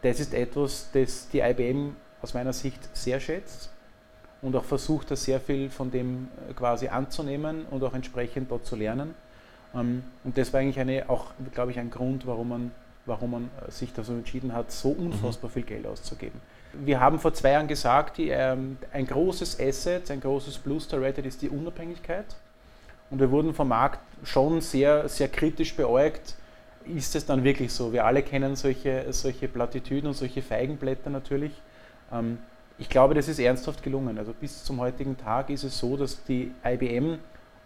das 0.02 0.20
ist 0.20 0.34
etwas, 0.34 0.90
das 0.94 1.30
die 1.30 1.40
IBM 1.40 1.96
aus 2.22 2.34
meiner 2.34 2.54
Sicht 2.54 2.80
sehr 2.96 3.20
schätzt 3.20 3.70
und 4.42 4.56
auch 4.56 4.66
versucht, 4.66 5.10
da 5.10 5.16
sehr 5.16 5.40
viel 5.40 5.70
von 5.70 5.90
dem 5.90 6.28
äh, 6.50 6.54
quasi 6.54 6.90
anzunehmen 6.90 7.66
und 7.72 7.84
auch 7.84 7.94
entsprechend 7.94 8.52
dort 8.52 8.66
zu 8.66 8.76
lernen. 8.76 9.16
Ähm, 9.74 10.04
und 10.24 10.38
das 10.38 10.54
war 10.54 10.60
eigentlich 10.60 10.80
eine, 10.80 11.10
auch, 11.10 11.32
glaube 11.54 11.72
ich, 11.72 11.80
ein 11.80 11.90
Grund, 11.90 12.26
warum 12.28 12.50
man, 12.50 12.72
warum 13.06 13.32
man 13.32 13.50
äh, 13.66 13.72
sich 13.72 13.94
da 13.94 14.04
so 14.04 14.14
entschieden 14.14 14.54
hat, 14.54 14.72
so 14.72 14.94
mhm. 14.94 15.08
unfassbar 15.08 15.50
viel 15.50 15.64
Geld 15.64 15.86
auszugeben. 15.86 16.40
Wir 16.74 17.00
haben 17.00 17.20
vor 17.20 17.34
zwei 17.34 17.52
Jahren 17.52 17.68
gesagt, 17.68 18.18
die, 18.18 18.30
ähm, 18.30 18.78
ein 18.92 19.06
großes 19.06 19.60
Asset, 19.60 20.10
ein 20.10 20.22
großes 20.22 20.58
Plus 20.58 20.88
der 20.88 21.02
Reddit 21.02 21.26
ist 21.26 21.42
die 21.42 21.50
Unabhängigkeit. 21.50 22.26
Und 23.10 23.20
wir 23.20 23.30
wurden 23.30 23.54
vom 23.54 23.68
Markt 23.68 24.00
schon 24.24 24.60
sehr, 24.62 25.08
sehr 25.08 25.28
kritisch 25.28 25.76
beäugt. 25.76 26.36
Ist 26.86 27.16
es 27.16 27.26
dann 27.26 27.44
wirklich 27.44 27.72
so? 27.72 27.94
Wir 27.94 28.06
alle 28.06 28.24
kennen 28.24 28.56
solche, 28.56 29.06
solche 29.14 29.48
Plattitüden 29.48 30.08
und 30.08 30.16
solche 30.16 30.42
Feigenblätter 30.42 31.10
natürlich. 31.12 31.52
Ähm, 32.12 32.40
ich 32.80 32.90
glaube, 32.90 33.14
das 33.14 33.28
ist 33.28 33.38
ernsthaft 33.38 33.84
gelungen. 33.84 34.18
Also 34.18 34.34
bis 34.34 34.64
zum 34.64 34.80
heutigen 34.80 35.16
Tag 35.16 35.52
ist 35.52 35.64
es 35.64 35.78
so, 35.78 35.96
dass 35.96 36.24
die 36.24 36.52
IBM 36.66 37.20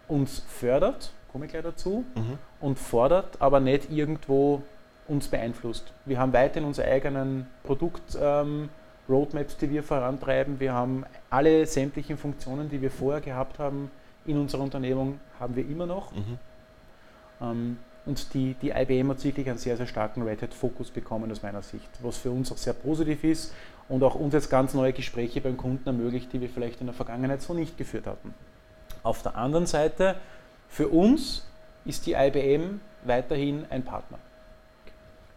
uns 0.06 0.42
fördert 0.46 1.12
komme 1.30 1.46
ich 1.46 1.50
gleich 1.50 1.62
dazu, 1.62 2.04
mhm. 2.14 2.38
und 2.60 2.78
fordert, 2.78 3.40
aber 3.40 3.60
nicht 3.60 3.90
irgendwo 3.90 4.62
uns 5.06 5.28
beeinflusst. 5.28 5.92
Wir 6.04 6.18
haben 6.18 6.32
weiterhin 6.32 6.66
unsere 6.66 6.88
eigenen 6.88 7.46
Produkt-Roadmaps, 7.64 9.52
ähm, 9.54 9.58
die 9.60 9.70
wir 9.70 9.82
vorantreiben. 9.82 10.60
Wir 10.60 10.72
haben 10.74 11.04
alle 11.30 11.66
sämtlichen 11.66 12.18
Funktionen, 12.18 12.68
die 12.68 12.82
wir 12.82 12.90
vorher 12.90 13.20
gehabt 13.20 13.58
haben 13.58 13.90
in 14.26 14.38
unserer 14.38 14.62
Unternehmung, 14.62 15.18
haben 15.40 15.56
wir 15.56 15.66
immer 15.66 15.86
noch. 15.86 16.12
Mhm. 16.12 16.38
Ähm, 17.40 17.78
und 18.06 18.32
die, 18.32 18.54
die 18.62 18.70
IBM 18.70 19.10
hat 19.10 19.22
wirklich 19.22 19.48
einen 19.48 19.58
sehr, 19.58 19.76
sehr 19.76 19.86
starken 19.86 20.22
Red 20.22 20.40
Hat-Fokus 20.40 20.90
bekommen 20.90 21.30
aus 21.30 21.42
meiner 21.42 21.62
Sicht, 21.62 21.88
was 22.02 22.16
für 22.16 22.30
uns 22.30 22.50
auch 22.50 22.56
sehr 22.56 22.72
positiv 22.72 23.22
ist 23.24 23.52
und 23.88 24.02
auch 24.02 24.14
uns 24.14 24.32
jetzt 24.32 24.48
ganz 24.48 24.72
neue 24.72 24.94
Gespräche 24.94 25.42
beim 25.42 25.58
Kunden 25.58 25.86
ermöglicht, 25.86 26.32
die 26.32 26.40
wir 26.40 26.48
vielleicht 26.48 26.80
in 26.80 26.86
der 26.86 26.94
Vergangenheit 26.94 27.42
so 27.42 27.52
nicht 27.52 27.76
geführt 27.76 28.06
hatten. 28.06 28.32
Auf 29.02 29.22
der 29.22 29.36
anderen 29.36 29.66
Seite 29.66 30.16
für 30.68 30.88
uns 30.88 31.46
ist 31.84 32.06
die 32.06 32.12
IBM 32.12 32.80
weiterhin 33.04 33.64
ein 33.70 33.84
Partner. 33.84 34.18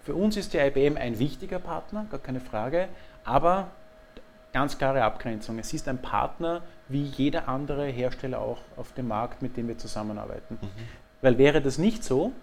Für 0.04 0.16
uns 0.16 0.36
ist 0.36 0.54
die 0.54 0.58
IBM 0.58 0.98
ein 0.98 1.20
wichtiger 1.20 1.60
Partner, 1.60 2.06
gar 2.10 2.20
keine 2.20 2.40
Frage, 2.40 2.88
aber 3.24 3.68
ganz 4.52 4.78
klare 4.78 5.04
Abgrenzung. 5.04 5.60
Es 5.60 5.74
ist 5.74 5.88
ein 5.88 6.02
Partner 6.02 6.62
wie 6.88 7.04
jeder 7.04 7.48
andere 7.48 7.86
Hersteller 7.86 8.40
auch 8.40 8.58
auf 8.76 8.94
dem 8.94 9.08
Markt, 9.08 9.42
mit 9.42 9.56
dem 9.58 9.68
wir 9.68 9.78
zusammenarbeiten. 9.78 10.58
Mhm. 10.62 10.68
Weil 11.22 11.38
wäre 11.38 11.62
das 11.62 11.78
nicht 11.78 12.04
so, 12.04 12.34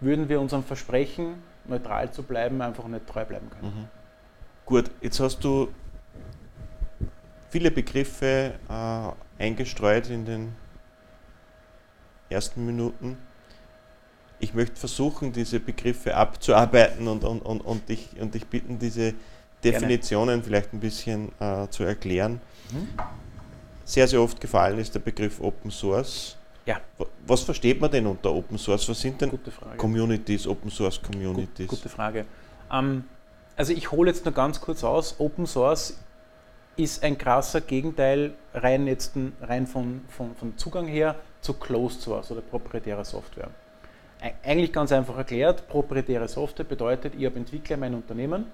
würden 0.00 0.28
wir 0.28 0.40
unserem 0.40 0.64
Versprechen, 0.64 1.42
neutral 1.66 2.10
zu 2.10 2.22
bleiben, 2.22 2.60
einfach 2.62 2.86
nicht 2.88 3.06
treu 3.06 3.24
bleiben 3.24 3.50
können. 3.50 3.74
Mhm. 3.74 3.88
Gut, 4.64 4.90
jetzt 5.00 5.20
hast 5.20 5.44
du 5.44 5.68
viele 7.50 7.70
Begriffe 7.70 8.54
äh, 8.68 9.42
eingestreut 9.42 10.10
in 10.10 10.24
den 10.24 10.52
ersten 12.28 12.64
Minuten. 12.64 13.18
Ich 14.38 14.54
möchte 14.54 14.76
versuchen, 14.76 15.32
diese 15.32 15.60
Begriffe 15.60 16.14
abzuarbeiten 16.14 17.08
und, 17.08 17.24
und, 17.24 17.40
und, 17.40 17.60
und, 17.60 17.88
dich, 17.88 18.08
und 18.20 18.34
dich 18.34 18.46
bitten, 18.46 18.78
diese 18.78 19.14
Definitionen 19.64 20.40
Gerne. 20.40 20.42
vielleicht 20.42 20.72
ein 20.72 20.80
bisschen 20.80 21.32
äh, 21.40 21.68
zu 21.68 21.84
erklären. 21.84 22.40
Mhm. 22.70 22.88
Sehr, 23.84 24.06
sehr 24.08 24.20
oft 24.20 24.40
gefallen 24.40 24.78
ist 24.78 24.94
der 24.94 25.00
Begriff 25.00 25.40
Open 25.40 25.70
Source. 25.70 26.36
Ja. 26.66 26.80
Was 27.26 27.42
versteht 27.42 27.80
man 27.80 27.90
denn 27.90 28.06
unter 28.06 28.32
Open 28.32 28.58
Source? 28.58 28.88
Was 28.88 29.00
sind 29.00 29.20
denn 29.20 29.30
Communities, 29.76 30.46
Open 30.46 30.70
Source 30.70 31.00
Communities? 31.00 31.68
Gute 31.68 31.88
Frage. 31.88 32.26
Ähm, 32.70 33.04
also 33.56 33.72
ich 33.72 33.90
hole 33.90 34.10
jetzt 34.10 34.24
nur 34.24 34.34
ganz 34.34 34.60
kurz 34.60 34.84
aus. 34.84 35.14
Open 35.18 35.46
Source 35.46 35.98
ist 36.76 37.02
ein 37.02 37.16
krasser 37.16 37.60
Gegenteil 37.60 38.34
rein, 38.54 38.86
jetzt, 38.86 39.12
rein 39.40 39.66
von, 39.66 40.02
von, 40.08 40.34
von 40.34 40.56
Zugang 40.58 40.86
her 40.86 41.16
zu 41.40 41.54
Closed 41.54 42.02
Source 42.02 42.30
oder 42.30 42.42
proprietärer 42.42 43.04
Software. 43.04 43.50
Eigentlich 44.42 44.72
ganz 44.72 44.92
einfach 44.92 45.16
erklärt, 45.16 45.68
proprietäre 45.68 46.28
Software 46.28 46.64
bedeutet, 46.64 47.14
ich 47.16 47.24
habe 47.26 47.36
Entwickler 47.36 47.74
in 47.74 47.80
meinem 47.80 47.94
Unternehmen, 47.96 48.46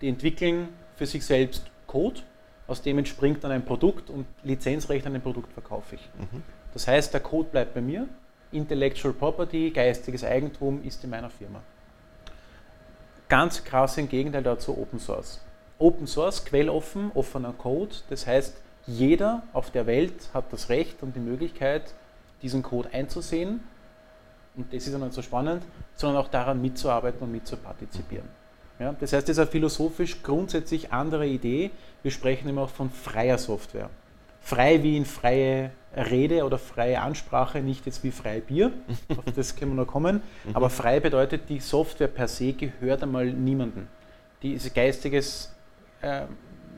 die 0.00 0.08
entwickeln 0.08 0.68
für 0.96 1.06
sich 1.06 1.24
selbst 1.24 1.64
Code, 1.86 2.20
aus 2.66 2.82
dem 2.82 2.98
entspringt 2.98 3.42
dann 3.42 3.50
ein 3.50 3.64
Produkt 3.64 4.10
und 4.10 4.26
Lizenzrecht 4.44 5.06
an 5.06 5.14
dem 5.14 5.22
Produkt 5.22 5.52
verkaufe 5.52 5.96
ich. 5.96 6.08
Mhm. 6.18 6.42
Das 6.74 6.86
heißt, 6.86 7.12
der 7.14 7.20
Code 7.20 7.48
bleibt 7.50 7.74
bei 7.74 7.80
mir, 7.80 8.06
Intellectual 8.52 9.14
Property, 9.14 9.70
geistiges 9.70 10.24
Eigentum 10.24 10.82
ist 10.84 11.02
in 11.04 11.10
meiner 11.10 11.30
Firma. 11.30 11.60
Ganz 13.28 13.62
krass 13.64 13.98
im 13.98 14.08
Gegenteil 14.08 14.42
dazu 14.42 14.76
Open 14.76 14.98
Source. 14.98 15.40
Open 15.78 16.06
Source, 16.06 16.44
quelloffen, 16.44 17.10
offener 17.14 17.52
Code, 17.52 17.94
das 18.10 18.26
heißt, 18.26 18.56
jeder 18.86 19.42
auf 19.52 19.70
der 19.70 19.86
Welt 19.86 20.30
hat 20.32 20.52
das 20.52 20.68
Recht 20.70 21.02
und 21.02 21.14
die 21.14 21.20
Möglichkeit, 21.20 21.94
diesen 22.42 22.62
Code 22.62 22.88
einzusehen, 22.92 23.60
und 24.56 24.72
das 24.72 24.86
ist 24.86 24.98
nicht 24.98 25.12
so 25.12 25.22
spannend, 25.22 25.62
sondern 25.94 26.22
auch 26.22 26.28
daran 26.28 26.60
mitzuarbeiten 26.60 27.20
und 27.20 27.30
mitzupartizipieren. 27.30 28.28
Ja, 28.80 28.94
das 28.98 29.12
heißt, 29.12 29.28
das 29.28 29.34
ist 29.36 29.38
eine 29.38 29.50
philosophisch 29.50 30.22
grundsätzlich 30.22 30.92
andere 30.92 31.26
Idee. 31.26 31.70
Wir 32.02 32.10
sprechen 32.10 32.48
immer 32.48 32.62
auch 32.62 32.70
von 32.70 32.90
freier 32.90 33.38
Software. 33.38 33.90
Frei 34.40 34.82
wie 34.82 34.96
in 34.96 35.04
freie 35.04 35.70
Rede 35.96 36.44
oder 36.44 36.58
freie 36.58 37.00
Ansprache, 37.00 37.60
nicht 37.60 37.86
jetzt 37.86 38.04
wie 38.04 38.10
frei 38.10 38.40
Bier, 38.40 38.72
auf 39.10 39.24
das 39.34 39.56
können 39.56 39.72
wir 39.72 39.84
noch 39.84 39.90
kommen. 39.90 40.22
Mhm. 40.44 40.56
Aber 40.56 40.70
frei 40.70 41.00
bedeutet, 41.00 41.48
die 41.48 41.60
Software 41.60 42.08
per 42.08 42.28
se 42.28 42.52
gehört 42.52 43.02
einmal 43.02 43.26
niemandem. 43.26 43.88
Die 44.42 44.52
ist 44.52 44.72
geistiges 44.74 45.52
äh, 46.02 46.22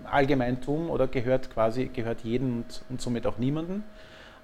Allgemeintum 0.04 0.90
oder 0.90 1.06
gehört 1.06 1.52
quasi 1.52 1.86
gehört 1.86 2.20
jedem 2.22 2.58
und, 2.58 2.82
und 2.88 3.00
somit 3.00 3.26
auch 3.26 3.38
niemandem. 3.38 3.82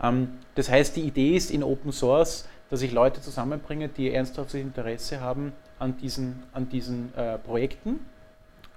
Ähm, 0.03 0.39
das 0.55 0.71
heißt, 0.71 0.97
die 0.97 1.03
Idee 1.03 1.37
ist 1.37 1.51
in 1.51 1.63
Open 1.63 1.93
Source, 1.93 2.49
dass 2.71 2.83
ich 2.83 2.93
Leute 2.93 3.21
zusammenbringe, 3.21 3.89
die 3.89 4.13
ernsthaftes 4.13 4.61
Interesse 4.61 5.21
haben 5.21 5.53
an 5.79 5.97
diesen, 5.97 6.43
an 6.53 6.69
diesen 6.69 7.15
äh, 7.17 7.39
Projekten 7.39 8.01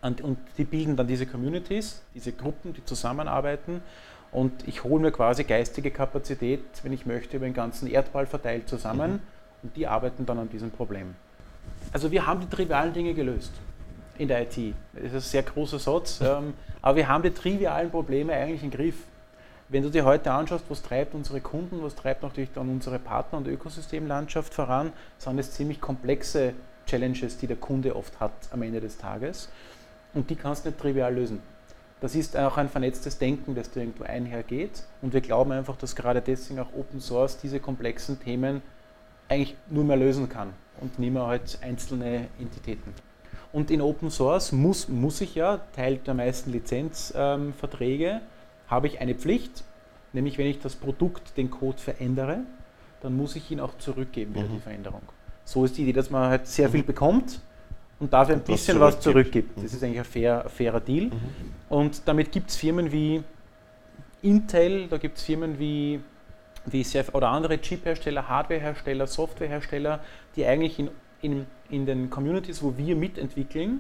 und, 0.02 0.22
und 0.22 0.38
die 0.58 0.64
bilden 0.64 0.96
dann 0.96 1.08
diese 1.08 1.26
Communities, 1.26 2.02
diese 2.14 2.32
Gruppen, 2.32 2.74
die 2.74 2.86
zusammenarbeiten 2.86 3.82
und 4.32 4.68
ich 4.68 4.84
hole 4.84 5.02
mir 5.02 5.12
quasi 5.12 5.44
geistige 5.44 5.92
Kapazität, 5.92 6.64
wenn 6.84 6.94
ich 6.94 7.06
möchte, 7.06 7.38
über 7.38 7.48
den 7.48 7.54
ganzen 7.54 7.88
Erdball 7.88 8.28
verteilt 8.28 8.70
zusammen 8.70 9.14
mhm. 9.14 9.20
und 9.64 9.76
die 9.76 9.88
arbeiten 9.88 10.26
dann 10.26 10.38
an 10.38 10.50
diesem 10.50 10.72
Problem. 10.72 11.16
Also 11.92 12.12
wir 12.12 12.28
haben 12.28 12.42
die 12.42 12.50
trivialen 12.50 12.94
Dinge 12.94 13.14
gelöst 13.14 13.52
in 14.20 14.28
der 14.28 14.44
IT. 14.44 14.76
Das 14.94 15.06
ist 15.06 15.14
ein 15.14 15.20
sehr 15.22 15.44
großer 15.44 15.80
Satz, 15.80 16.20
ähm, 16.22 16.54
aber 16.82 16.98
wir 16.98 17.08
haben 17.08 17.24
die 17.24 17.34
trivialen 17.34 17.90
Probleme 17.90 18.34
eigentlich 18.34 18.64
im 18.64 18.70
Griff. 18.70 18.96
Wenn 19.70 19.84
du 19.84 19.90
dir 19.90 20.04
heute 20.04 20.32
anschaust, 20.32 20.66
was 20.70 20.82
treibt 20.82 21.16
unsere 21.16 21.42
Kunden, 21.42 21.82
was 21.82 21.96
treibt 21.96 22.22
natürlich 22.22 22.50
dann 22.54 22.70
unsere 22.70 23.00
Partner- 23.00 23.38
und 23.38 23.48
Ökosystemlandschaft 23.48 24.54
voran, 24.54 24.92
sind 25.18 25.40
es 25.40 25.52
ziemlich 25.52 25.80
komplexe 25.80 26.54
Challenges, 26.86 27.38
die 27.38 27.48
der 27.48 27.56
Kunde 27.56 27.96
oft 27.96 28.20
hat 28.20 28.32
am 28.52 28.62
Ende 28.62 28.82
des 28.82 28.98
Tages. 28.98 29.50
Und 30.14 30.30
die 30.30 30.36
kannst 30.36 30.66
du 30.66 30.70
nicht 30.70 30.82
trivial 30.82 31.14
lösen. 31.14 31.42
Das 32.02 32.16
ist 32.16 32.36
auch 32.36 32.58
ein 32.58 32.68
vernetztes 32.68 33.20
Denken, 33.20 33.56
das 33.56 33.72
da 33.72 33.82
irgendwo 33.82 34.04
einhergeht. 34.04 34.84
Und 35.02 35.14
wir 35.14 35.22
glauben 35.22 35.52
einfach, 35.52 35.76
dass 35.78 35.96
gerade 35.96 36.22
deswegen 36.22 36.60
auch 36.60 36.74
Open 36.74 37.00
Source 37.00 37.38
diese 37.38 37.60
komplexen 37.60 38.20
Themen 38.20 38.62
eigentlich 39.30 39.56
nur 39.70 39.84
mehr 39.84 39.98
lösen 39.98 40.28
kann 40.28 40.54
und 40.82 40.98
nicht 40.98 41.14
mehr 41.14 41.28
halt 41.28 41.60
einzelne 41.62 42.28
Entitäten. 42.40 42.94
Und 43.52 43.72
in 43.72 43.82
Open 43.82 44.12
Source 44.12 44.52
muss, 44.52 44.88
muss 44.88 45.22
ich 45.22 45.36
ja, 45.36 45.60
Teil 45.76 45.98
der 45.98 46.14
meisten 46.14 46.52
Lizenzverträge, 46.52 48.06
ähm, 48.06 48.22
habe 48.68 48.88
ich 48.88 49.02
eine 49.02 49.16
Pflicht, 49.16 49.64
nämlich 50.14 50.38
wenn 50.38 50.46
ich 50.46 50.60
das 50.60 50.76
Produkt, 50.76 51.36
den 51.38 51.50
Code 51.50 51.80
verändere, 51.80 52.42
dann 53.02 53.16
muss 53.16 53.36
ich 53.36 53.50
ihn 53.50 53.60
auch 53.60 53.78
zurückgeben 53.78 54.36
wieder 54.36 54.48
mhm. 54.48 54.56
die 54.56 54.60
Veränderung. 54.60 55.02
So 55.46 55.66
ist 55.66 55.78
die 55.78 55.84
Idee, 55.84 55.94
dass 55.94 56.10
man 56.10 56.30
halt 56.30 56.48
sehr 56.48 56.70
viel 56.70 56.82
mhm. 56.82 56.88
bekommt 56.88 57.42
und 58.00 58.14
dafür 58.14 58.36
ein 58.36 58.42
bisschen 58.42 58.80
was 58.80 59.00
zurückgibt. 59.00 59.58
Das 59.58 59.64
mhm. 59.64 59.78
ist 59.78 59.84
eigentlich 59.84 60.00
ein 60.00 60.06
fair, 60.06 60.46
fairer 60.48 60.80
Deal. 60.80 61.06
Mhm. 61.06 61.12
Und 61.70 62.02
damit 62.08 62.32
gibt 62.32 62.52
es 62.52 62.56
Firmen 62.56 62.92
wie 62.92 63.24
Intel, 64.22 64.88
da 64.88 64.98
gibt 64.98 65.18
es 65.18 65.24
Firmen 65.24 65.58
wie, 65.58 66.02
wie 66.66 66.84
CF 66.84 67.14
oder 67.14 67.30
andere 67.30 67.60
Chip-Hersteller, 67.60 68.28
Hardware-Hersteller, 68.28 69.08
Software-Hersteller, 69.08 70.02
die 70.36 70.46
eigentlich 70.46 70.78
in, 70.78 70.90
in, 71.22 71.46
in 71.70 71.86
den 71.86 72.10
Communities, 72.10 72.64
wo 72.64 72.78
wir 72.78 72.96
mitentwickeln, 72.96 73.80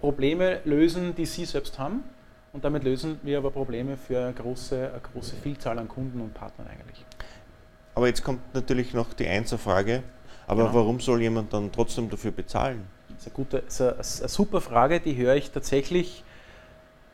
Probleme 0.00 0.60
lösen, 0.64 1.14
die 1.14 1.26
sie 1.26 1.44
selbst 1.44 1.78
haben 1.78 2.04
und 2.52 2.64
damit 2.64 2.84
lösen 2.84 3.18
wir 3.22 3.38
aber 3.38 3.50
Probleme 3.50 3.96
für 3.96 4.18
eine 4.18 4.32
große, 4.32 4.90
eine 4.90 5.00
große 5.00 5.34
Vielzahl 5.36 5.78
an 5.78 5.88
Kunden 5.88 6.20
und 6.20 6.34
Partnern 6.34 6.68
eigentlich. 6.68 7.04
Aber 7.96 8.06
jetzt 8.06 8.22
kommt 8.22 8.54
natürlich 8.54 8.94
noch 8.94 9.12
die 9.12 9.26
Einzelfrage. 9.26 10.02
Aber 10.46 10.64
genau. 10.64 10.74
warum 10.74 11.00
soll 11.00 11.20
jemand 11.22 11.52
dann 11.52 11.72
trotzdem 11.72 12.10
dafür 12.10 12.30
bezahlen? 12.30 12.86
Das 13.08 13.18
ist, 13.18 13.26
eine, 13.26 13.34
gute, 13.34 13.56
ist 13.58 13.80
eine, 13.80 13.92
eine 13.94 14.28
super 14.28 14.60
Frage, 14.60 15.00
die 15.00 15.16
höre 15.16 15.34
ich 15.34 15.50
tatsächlich 15.50 16.22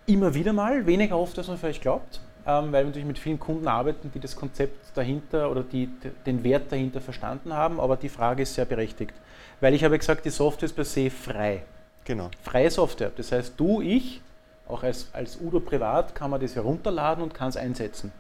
immer 0.06 0.34
wieder 0.34 0.52
mal, 0.52 0.86
weniger 0.86 1.18
oft, 1.18 1.38
als 1.38 1.48
man 1.48 1.56
vielleicht 1.56 1.82
glaubt, 1.82 2.20
ähm, 2.46 2.72
weil 2.72 2.82
wir 2.82 2.86
natürlich 2.86 3.06
mit 3.06 3.18
vielen 3.18 3.38
Kunden 3.38 3.68
arbeiten, 3.68 4.10
die 4.12 4.20
das 4.20 4.34
Konzept 4.34 4.96
dahinter 4.96 5.50
oder 5.50 5.62
die, 5.62 5.88
den 6.26 6.42
Wert 6.42 6.72
dahinter 6.72 7.00
verstanden 7.00 7.54
haben. 7.54 7.80
Aber 7.80 7.96
die 7.96 8.08
Frage 8.08 8.42
ist 8.42 8.54
sehr 8.54 8.64
berechtigt, 8.64 9.14
weil 9.60 9.74
ich 9.74 9.84
habe 9.84 9.98
gesagt, 9.98 10.24
die 10.24 10.30
Software 10.30 10.66
ist 10.66 10.74
per 10.74 10.84
se 10.84 11.10
frei. 11.10 11.62
Genau. 12.04 12.30
Freie 12.42 12.70
Software. 12.70 13.12
Das 13.14 13.32
heißt, 13.32 13.54
du, 13.58 13.80
ich 13.80 14.22
auch 14.70 14.82
als, 14.82 15.08
als 15.12 15.38
Udo 15.40 15.60
privat 15.60 16.14
kann 16.14 16.30
man 16.30 16.40
das 16.40 16.54
herunterladen 16.54 17.24
und 17.24 17.34
kann 17.34 17.48
es 17.48 17.56
einsetzen. 17.56 18.12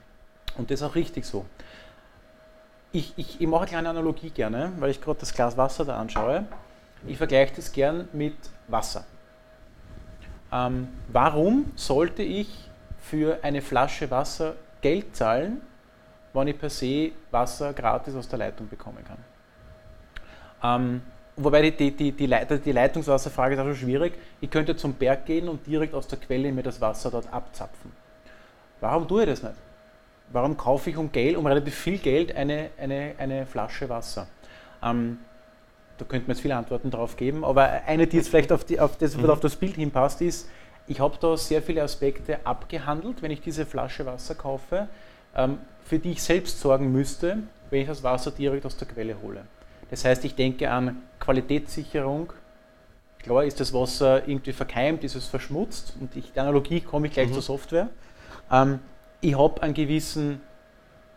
Und 0.58 0.70
das 0.70 0.80
ist 0.80 0.86
auch 0.86 0.94
richtig 0.94 1.24
so. 1.24 1.46
Ich, 2.92 3.14
ich, 3.16 3.40
ich 3.40 3.46
mache 3.46 3.62
eine 3.62 3.70
kleine 3.70 3.90
Analogie 3.90 4.30
gerne, 4.30 4.72
weil 4.78 4.90
ich 4.90 5.00
gerade 5.00 5.20
das 5.20 5.32
Glas 5.32 5.56
Wasser 5.56 5.84
da 5.84 5.96
anschaue. 5.96 6.44
Ich 7.06 7.18
vergleiche 7.18 7.54
das 7.54 7.70
gern 7.70 8.08
mit 8.12 8.34
Wasser. 8.66 9.04
Ähm, 10.52 10.88
warum 11.08 11.70
sollte 11.76 12.22
ich 12.22 12.68
für 12.98 13.38
eine 13.42 13.62
Flasche 13.62 14.10
Wasser 14.10 14.54
Geld 14.80 15.14
zahlen, 15.14 15.60
wenn 16.32 16.48
ich 16.48 16.58
per 16.58 16.70
se 16.70 17.12
Wasser 17.30 17.72
gratis 17.72 18.16
aus 18.16 18.28
der 18.28 18.40
Leitung 18.40 18.68
bekommen 18.68 19.04
kann? 19.04 19.18
Ähm, 20.62 21.02
Wobei 21.42 21.62
die, 21.62 21.72
die, 21.72 21.90
die, 21.92 22.12
die, 22.12 22.58
die 22.64 22.72
Leitungswasserfrage 22.72 23.54
ist 23.54 23.60
auch 23.60 23.64
schon 23.64 23.76
schwierig. 23.76 24.12
Ich 24.42 24.50
könnte 24.50 24.76
zum 24.76 24.92
Berg 24.92 25.24
gehen 25.24 25.48
und 25.48 25.66
direkt 25.66 25.94
aus 25.94 26.06
der 26.06 26.18
Quelle 26.18 26.52
mir 26.52 26.62
das 26.62 26.80
Wasser 26.80 27.10
dort 27.10 27.32
abzapfen. 27.32 27.92
Warum 28.80 29.08
tue 29.08 29.22
ich 29.22 29.28
das 29.30 29.42
nicht? 29.42 29.54
Warum 30.32 30.56
kaufe 30.56 30.90
ich 30.90 30.96
um 30.96 31.10
Geld, 31.10 31.36
um 31.36 31.46
relativ 31.46 31.74
viel 31.74 31.98
Geld 31.98 32.36
eine, 32.36 32.70
eine, 32.78 33.14
eine 33.16 33.46
Flasche 33.46 33.88
Wasser? 33.88 34.26
Ähm, 34.82 35.18
da 35.96 36.04
könnte 36.04 36.26
man 36.26 36.36
jetzt 36.36 36.42
viele 36.42 36.56
Antworten 36.56 36.90
drauf 36.90 37.16
geben, 37.16 37.44
aber 37.44 37.68
eine, 37.86 38.06
die 38.06 38.18
jetzt 38.18 38.28
vielleicht 38.28 38.52
auf, 38.52 38.64
die, 38.64 38.78
auf, 38.78 38.96
das, 38.96 39.16
mhm. 39.16 39.28
auf 39.28 39.40
das 39.40 39.56
Bild 39.56 39.76
hinpasst, 39.76 40.20
ist, 40.20 40.48
ich 40.86 41.00
habe 41.00 41.16
da 41.20 41.36
sehr 41.36 41.62
viele 41.62 41.82
Aspekte 41.82 42.38
abgehandelt, 42.44 43.22
wenn 43.22 43.30
ich 43.30 43.40
diese 43.40 43.64
Flasche 43.64 44.04
Wasser 44.04 44.34
kaufe, 44.34 44.88
ähm, 45.34 45.58
für 45.84 45.98
die 45.98 46.12
ich 46.12 46.22
selbst 46.22 46.60
sorgen 46.60 46.92
müsste, 46.92 47.38
wenn 47.70 47.80
ich 47.80 47.88
das 47.88 48.02
Wasser 48.02 48.30
direkt 48.30 48.66
aus 48.66 48.76
der 48.76 48.88
Quelle 48.88 49.16
hole. 49.22 49.42
Das 49.90 50.04
heißt, 50.04 50.24
ich 50.24 50.34
denke 50.34 50.70
an 50.70 51.02
Qualitätssicherung. 51.18 52.32
Klar 53.18 53.44
ist 53.44 53.60
das 53.60 53.74
Wasser 53.74 54.26
irgendwie 54.26 54.52
verkeimt, 54.52 55.04
ist 55.04 55.14
es 55.14 55.26
verschmutzt 55.26 55.94
und 56.00 56.16
ich, 56.16 56.32
die 56.32 56.40
Analogie 56.40 56.80
komme 56.80 57.08
ich 57.08 57.12
gleich 57.12 57.28
mhm. 57.28 57.34
zur 57.34 57.42
Software. 57.42 57.88
Ähm, 58.50 58.78
ich 59.20 59.36
habe 59.36 59.62
einen 59.62 59.74
gewissen 59.74 60.40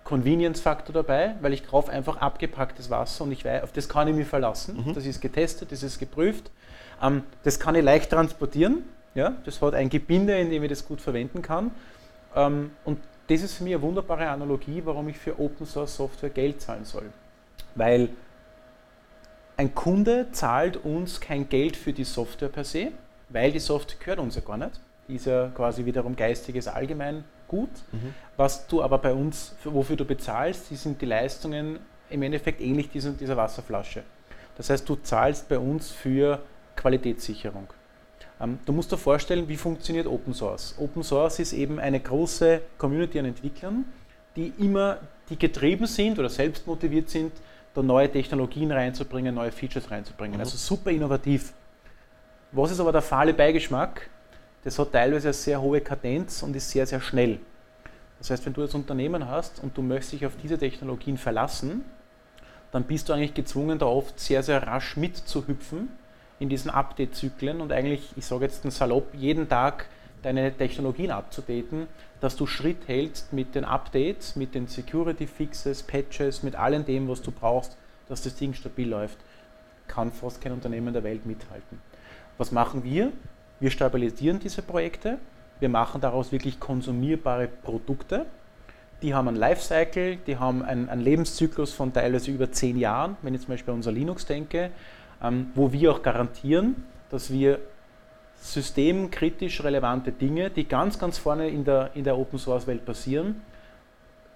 Convenience-Faktor 0.04 0.94
dabei, 0.94 1.36
weil 1.40 1.54
ich 1.54 1.66
kaufe 1.66 1.92
einfach 1.92 2.18
abgepacktes 2.18 2.90
Wasser 2.90 3.24
und 3.24 3.32
ich 3.32 3.46
weiß, 3.46 3.64
auf 3.64 3.72
das 3.72 3.88
kann 3.88 4.08
ich 4.10 4.16
mich 4.16 4.28
verlassen. 4.28 4.84
Mhm. 4.86 4.94
Das 4.94 5.06
ist 5.06 5.22
getestet, 5.22 5.72
das 5.72 5.82
ist 5.82 5.98
geprüft. 5.98 6.52
Ähm, 7.02 7.24
das 7.44 7.60
kann 7.60 7.76
ich 7.76 7.84
leicht 7.84 8.10
transportieren. 8.10 8.84
Ja? 9.16 9.34
Das 9.46 9.62
hat 9.62 9.74
ein 9.74 9.90
Gebinde, 9.90 10.38
in 10.38 10.50
dem 10.50 10.64
ich 10.64 10.70
das 10.70 10.86
gut 10.86 11.00
verwenden 11.00 11.42
kann. 11.42 11.72
Ähm, 12.36 12.72
und 12.84 13.00
das 13.28 13.42
ist 13.42 13.54
für 13.54 13.64
mich 13.64 13.74
eine 13.74 13.82
wunderbare 13.82 14.28
Analogie, 14.28 14.82
warum 14.84 15.08
ich 15.08 15.18
für 15.18 15.40
Open 15.40 15.66
Source 15.66 15.96
Software 15.96 16.30
Geld 16.30 16.62
zahlen 16.62 16.84
soll. 16.84 17.06
Weil 17.76 18.10
ein 19.58 19.76
Kunde 19.76 20.28
zahlt 20.32 20.78
uns 20.78 21.20
kein 21.20 21.50
Geld 21.50 21.76
für 21.76 21.94
die 21.94 22.04
Software 22.04 22.50
per 22.50 22.64
se, 22.64 22.92
weil 23.30 23.52
die 23.52 23.60
Software 23.60 24.00
gehört 24.00 24.20
uns 24.20 24.36
ja 24.36 24.42
gar 24.42 24.58
nicht. 24.58 24.80
Die 25.08 25.16
ist 25.16 25.26
ja 25.26 25.50
quasi 25.54 25.86
wiederum 25.86 26.16
geistiges 26.16 26.68
Allgemeingut. 26.68 27.70
Mhm. 27.92 28.14
Was 28.38 28.68
du 28.68 28.82
aber 28.82 28.98
bei 28.98 29.14
uns, 29.14 29.56
wofür 29.64 29.96
du 29.96 30.06
bezahlst, 30.06 30.70
die 30.70 30.76
sind 30.76 31.02
die 31.02 31.06
Leistungen 31.06 31.80
im 32.10 32.22
Endeffekt 32.24 32.62
ähnlich 32.62 32.90
dieser, 32.90 33.12
dieser 33.12 33.38
Wasserflasche. 33.38 34.04
Das 34.56 34.70
heißt, 34.70 34.88
du 34.88 34.96
zahlst 34.96 35.50
bei 35.50 35.60
uns 35.60 35.92
für 35.92 36.40
Qualitätssicherung. 36.76 37.68
Ähm, 38.40 38.60
du 38.66 38.74
musst 38.74 38.92
dir 38.92 38.98
vorstellen, 38.98 39.48
wie 39.48 39.58
funktioniert 39.58 40.08
Open 40.08 40.34
Source. 40.34 40.76
Open 40.78 41.04
Source 41.04 41.40
ist 41.40 41.54
eben 41.54 41.80
eine 41.80 42.00
große 42.00 42.62
Community 42.78 43.20
an 43.20 43.26
Entwicklern, 43.26 43.86
die 44.36 44.54
immer, 44.60 45.00
die 45.30 45.38
getrieben 45.38 45.86
sind 45.86 46.20
oder 46.20 46.30
selbst 46.30 46.68
motiviert 46.68 47.10
sind, 47.10 47.32
da 47.74 47.82
neue 47.82 48.12
Technologien 48.12 48.72
reinzubringen, 48.72 49.34
neue 49.34 49.52
Features 49.52 49.90
reinzubringen. 49.90 50.36
Mhm. 50.36 50.42
Also 50.42 50.58
super 50.58 50.92
innovativ. 50.92 51.54
Was 52.52 52.72
ist 52.72 52.80
aber 52.80 52.92
der 52.92 53.02
fahle 53.02 53.34
Beigeschmack? 53.34 54.10
Das 54.64 54.78
hat 54.80 54.92
teilweise 54.92 55.30
eine 55.30 55.34
sehr 55.34 55.62
hohe 55.62 55.82
Kadenz 55.82 56.44
und 56.44 56.56
ist 56.56 56.70
sehr, 56.70 56.86
sehr 56.86 57.02
schnell. 57.02 57.40
Das 58.20 58.30
heißt, 58.30 58.46
wenn 58.46 58.54
du 58.54 58.62
das 58.62 58.74
Unternehmen 58.74 59.28
hast 59.28 59.62
und 59.62 59.78
du 59.78 59.82
möchtest 59.82 60.14
dich 60.14 60.26
auf 60.26 60.34
diese 60.42 60.58
Technologien 60.58 61.18
verlassen, 61.18 61.84
dann 62.72 62.84
bist 62.84 63.10
du 63.10 63.14
eigentlich 63.14 63.34
gezwungen, 63.34 63.78
da 63.80 63.86
oft 63.86 64.20
sehr, 64.20 64.42
sehr 64.44 64.66
rasch 64.66 64.96
mitzuhüpfen 64.96 65.90
in 66.40 66.50
diesen 66.50 66.72
Update-Zyklen 66.72 67.60
und 67.60 67.72
eigentlich, 67.72 68.14
ich 68.16 68.26
sage 68.26 68.46
jetzt 68.46 68.64
einen 68.64 68.72
Salopp, 68.72 69.14
jeden 69.14 69.50
Tag 69.50 69.88
deine 70.24 70.56
Technologien 70.56 71.12
abzudaten, 71.12 71.88
dass 72.20 72.36
du 72.36 72.48
Schritt 72.48 72.88
hältst 72.88 73.34
mit 73.34 73.54
den 73.54 73.66
Updates, 73.66 74.36
mit 74.36 74.56
den 74.56 74.68
Security 74.68 75.28
Fixes, 75.28 75.84
Patches, 75.84 76.42
mit 76.42 76.56
allem 76.56 76.86
dem, 76.86 77.08
was 77.08 77.22
du 77.22 77.32
brauchst, 77.32 77.78
dass 78.08 78.24
das 78.24 78.36
Ding 78.36 78.54
stabil 78.54 78.90
läuft. 78.90 79.18
Kann 79.88 80.12
fast 80.12 80.42
kein 80.42 80.54
Unternehmen 80.54 80.94
der 80.94 81.04
Welt 81.04 81.26
mithalten. 81.26 81.80
Was 82.38 82.52
machen 82.52 82.84
wir? 82.84 83.12
Wir 83.60 83.70
stabilisieren 83.70 84.40
diese 84.40 84.62
Projekte. 84.62 85.20
Wir 85.60 85.70
machen 85.70 86.02
daraus 86.02 86.32
wirklich 86.32 86.60
konsumierbare 86.60 87.48
Produkte. 87.48 88.26
Die 89.02 89.14
haben 89.14 89.28
einen 89.28 89.38
Lifecycle, 89.38 90.18
die 90.26 90.38
haben 90.38 90.64
einen, 90.64 90.90
einen 90.90 91.02
Lebenszyklus 91.02 91.74
von 91.74 91.92
teilweise 91.92 92.32
über 92.32 92.52
zehn 92.52 92.78
Jahren, 92.78 93.18
wenn 93.22 93.36
ich 93.36 93.42
zum 93.42 93.50
Beispiel 93.50 93.72
an 93.72 93.80
unser 93.80 93.92
Linux 93.92 94.26
denke, 94.26 94.72
ähm, 95.22 95.52
wo 95.56 95.74
wir 95.74 95.92
auch 95.92 96.02
garantieren, 96.02 96.86
dass 97.10 97.32
wir 97.32 97.60
systemkritisch 98.44 99.64
relevante 99.64 100.12
Dinge, 100.12 100.50
die 100.50 100.68
ganz, 100.68 101.00
ganz 101.00 101.18
vorne 101.18 101.48
in 101.48 101.64
der, 101.64 101.92
in 101.94 102.04
der 102.04 102.18
Open 102.18 102.38
Source 102.38 102.68
Welt 102.68 102.86
passieren, 102.86 103.42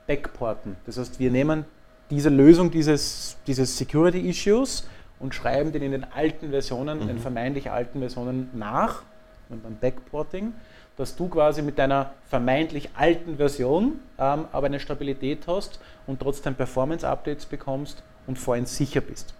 backporten. 0.08 0.78
Das 0.86 0.98
heißt, 0.98 1.20
wir 1.20 1.30
nehmen 1.30 1.66
diese 2.10 2.30
Lösung 2.30 2.72
dieses, 2.72 3.38
dieses 3.46 3.78
Security 3.78 4.22
Issues 4.30 4.88
und 5.20 5.36
schreiben 5.36 5.74
den 5.74 5.82
in 5.82 5.92
den 5.92 6.06
alten 6.06 6.52
Versionen, 6.52 7.00
mhm. 7.00 7.08
den 7.08 7.20
vermeintlich 7.20 7.70
alten 7.70 8.00
Versionen 8.00 8.50
nach, 8.54 9.04
beim 9.50 9.78
Backporting, 9.80 10.54
dass 10.96 11.16
du 11.16 11.28
quasi 11.28 11.62
mit 11.62 11.78
deiner 11.78 12.14
vermeintlich 12.30 12.90
alten 12.96 13.38
Version 13.38 14.00
ähm, 14.18 14.46
aber 14.52 14.68
eine 14.68 14.80
Stabilität 14.80 15.48
hast 15.48 15.80
und 16.06 16.22
trotzdem 16.22 16.56
Performance-Updates 16.56 17.46
bekommst 17.46 18.04
und 18.26 18.40
vorhin 18.40 18.66
sicher 18.66 19.02
bist. 19.02 19.34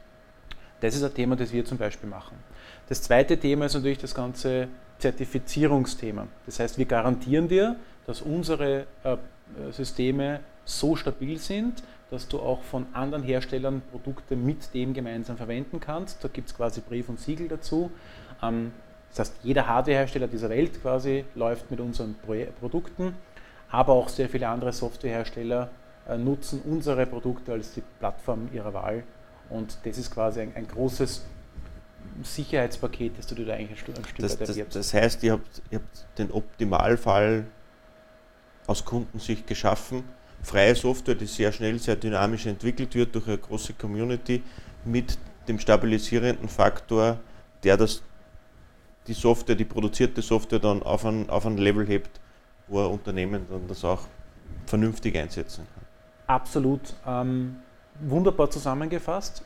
Das 0.82 0.94
ist 0.94 1.04
ein 1.04 1.14
Thema, 1.14 1.36
das 1.36 1.52
wir 1.52 1.66
zum 1.66 1.78
Beispiel 1.78 2.10
machen. 2.10 2.38
Das 2.90 3.02
zweite 3.02 3.38
Thema 3.38 3.66
ist 3.66 3.74
natürlich 3.74 3.98
das 3.98 4.16
ganze 4.16 4.70
Zertifizierungsthema. 5.00 6.28
Das 6.46 6.60
heißt, 6.60 6.78
wir 6.78 6.86
garantieren 6.86 7.48
dir, 7.48 7.76
dass 8.06 8.22
unsere 8.22 8.88
äh, 9.04 9.18
Systeme 9.72 10.40
so 10.64 10.96
stabil 10.96 11.38
sind, 11.38 11.84
dass 12.10 12.28
du 12.28 12.40
auch 12.40 12.64
von 12.64 12.86
anderen 12.94 13.24
Herstellern 13.24 13.82
Produkte 13.92 14.36
mit 14.36 14.74
dem 14.74 14.94
gemeinsam 14.94 15.36
verwenden 15.36 15.80
kannst. 15.80 16.24
Da 16.24 16.30
gibt 16.30 16.48
es 16.48 16.56
quasi 16.56 16.82
Brief 16.82 17.10
und 17.10 17.20
Siegel 17.20 17.50
dazu. 17.50 17.92
Ähm, 18.42 18.72
das 19.10 19.20
heißt, 19.20 19.36
jeder 19.44 19.68
Hardwarehersteller 19.68 20.28
dieser 20.28 20.50
Welt 20.50 20.82
quasi 20.82 21.26
läuft 21.36 21.70
mit 21.70 21.80
unseren 21.80 22.16
Pro 22.16 22.36
Produkten, 22.60 23.16
aber 23.70 23.94
auch 23.94 24.10
sehr 24.10 24.30
viele 24.30 24.48
andere 24.48 24.72
Softwarehersteller 24.72 25.70
äh, 26.08 26.18
nutzen 26.18 26.62
unsere 26.64 27.06
Produkte 27.06 27.52
als 27.52 27.74
die 27.74 27.84
Plattform 28.00 28.48
ihrer 28.54 28.74
Wahl. 28.74 29.04
Und 29.50 29.78
das 29.84 29.98
ist 29.98 30.12
quasi 30.12 30.42
ein, 30.42 30.54
ein 30.56 30.68
großes 30.68 31.26
Sicherheitspaket, 32.24 33.18
das 33.18 33.28
du 33.28 33.36
dir 33.36 33.46
da 33.46 33.54
eigentlich 33.54 33.72
ein 33.72 33.78
Stück, 33.78 33.96
das. 34.18 34.38
Das, 34.38 34.58
das 34.70 34.94
heißt, 34.94 35.24
ihr 35.24 35.34
habt, 35.34 35.62
ihr 35.70 35.80
habt 35.80 36.18
den 36.18 36.32
Optimalfall 36.32 37.46
aus 38.68 38.84
Kundensicht 38.84 39.48
geschaffen. 39.48 40.04
Freie 40.44 40.76
Software, 40.76 41.16
die 41.16 41.26
sehr 41.26 41.52
schnell, 41.52 41.80
sehr 41.80 41.96
dynamisch 41.96 42.46
entwickelt 42.46 42.94
wird 42.96 43.16
durch 43.16 43.28
eine 43.28 43.38
große 43.38 43.74
Community 43.74 44.44
mit 44.86 45.18
dem 45.48 45.60
stabilisierenden 45.60 46.48
Faktor, 46.48 47.20
der 47.64 47.78
das, 47.78 48.04
die 49.08 49.14
Software, 49.14 49.56
die 49.56 49.66
produzierte 49.66 50.22
Software 50.22 50.60
dann 50.60 50.84
auf 50.84 51.06
ein, 51.06 51.30
auf 51.30 51.46
ein 51.46 51.58
Level 51.58 51.88
hebt, 51.88 52.20
wo 52.68 52.80
ein 52.82 52.92
Unternehmen 52.92 53.46
dann 53.50 53.68
das 53.68 53.84
auch 53.84 54.02
vernünftig 54.66 55.18
einsetzen 55.18 55.66
kann. 55.74 55.86
Absolut. 56.28 56.94
Ähm, 57.06 57.58
wunderbar 58.02 58.50
zusammengefasst. 58.50 59.44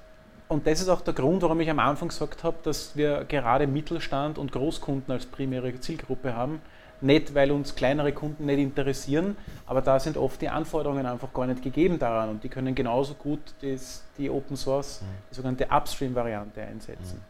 Und 0.52 0.68
das 0.68 0.82
ist 0.82 0.90
auch 0.90 1.00
der 1.00 1.14
Grund, 1.14 1.42
warum 1.44 1.62
ich 1.62 1.70
am 1.70 1.80
Anfang 1.80 2.10
gesagt 2.10 2.44
habe, 2.44 2.58
dass 2.64 2.98
wir 2.98 3.24
gerade 3.24 3.68
Mittelstand 3.68 4.38
und 4.38 4.52
Großkunden 4.52 5.10
als 5.10 5.26
primäre 5.26 5.80
Zielgruppe 5.80 6.36
haben. 6.36 6.62
Nicht, 7.00 7.34
weil 7.34 7.52
uns 7.52 7.74
kleinere 7.74 8.12
Kunden 8.12 8.48
nicht 8.48 8.60
interessieren, 8.60 9.38
aber 9.66 9.82
da 9.82 9.98
sind 9.98 10.18
oft 10.18 10.42
die 10.42 10.50
Anforderungen 10.50 11.06
einfach 11.06 11.32
gar 11.32 11.48
nicht 11.48 11.64
gegeben 11.64 12.00
daran 12.00 12.28
und 12.28 12.44
die 12.44 12.50
können 12.50 12.76
genauso 12.76 13.14
gut 13.14 13.40
das, 13.62 14.04
die 14.18 14.30
Open 14.30 14.58
Source, 14.58 15.02
mhm. 15.02 15.06
die 15.32 15.36
sogenannte 15.36 15.68
Upstream-Variante 15.70 16.62
einsetzen. 16.62 17.24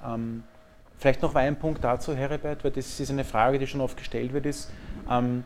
Mhm. 0.00 0.14
Ähm, 0.14 0.42
vielleicht 0.98 1.20
noch 1.20 1.34
ein 1.34 1.58
Punkt 1.58 1.82
dazu, 1.82 2.14
Herbert, 2.14 2.62
weil 2.62 2.70
das 2.70 3.00
ist 3.00 3.10
eine 3.10 3.24
Frage, 3.24 3.58
die 3.58 3.66
schon 3.66 3.80
oft 3.80 3.96
gestellt 3.96 4.32
wird, 4.32 4.46
ist, 4.46 4.70
ähm, 5.10 5.42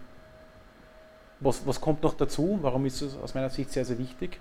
was, 1.40 1.66
was 1.66 1.80
kommt 1.80 2.02
noch 2.02 2.12
dazu? 2.12 2.58
Warum 2.60 2.84
ist 2.84 3.00
es 3.00 3.16
aus 3.16 3.34
meiner 3.34 3.48
Sicht 3.48 3.70
sehr, 3.72 3.86
sehr 3.86 3.98
wichtig? 3.98 4.38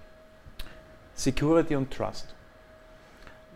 Security 1.14 1.78
und 1.78 1.90
Trust. 1.90 2.36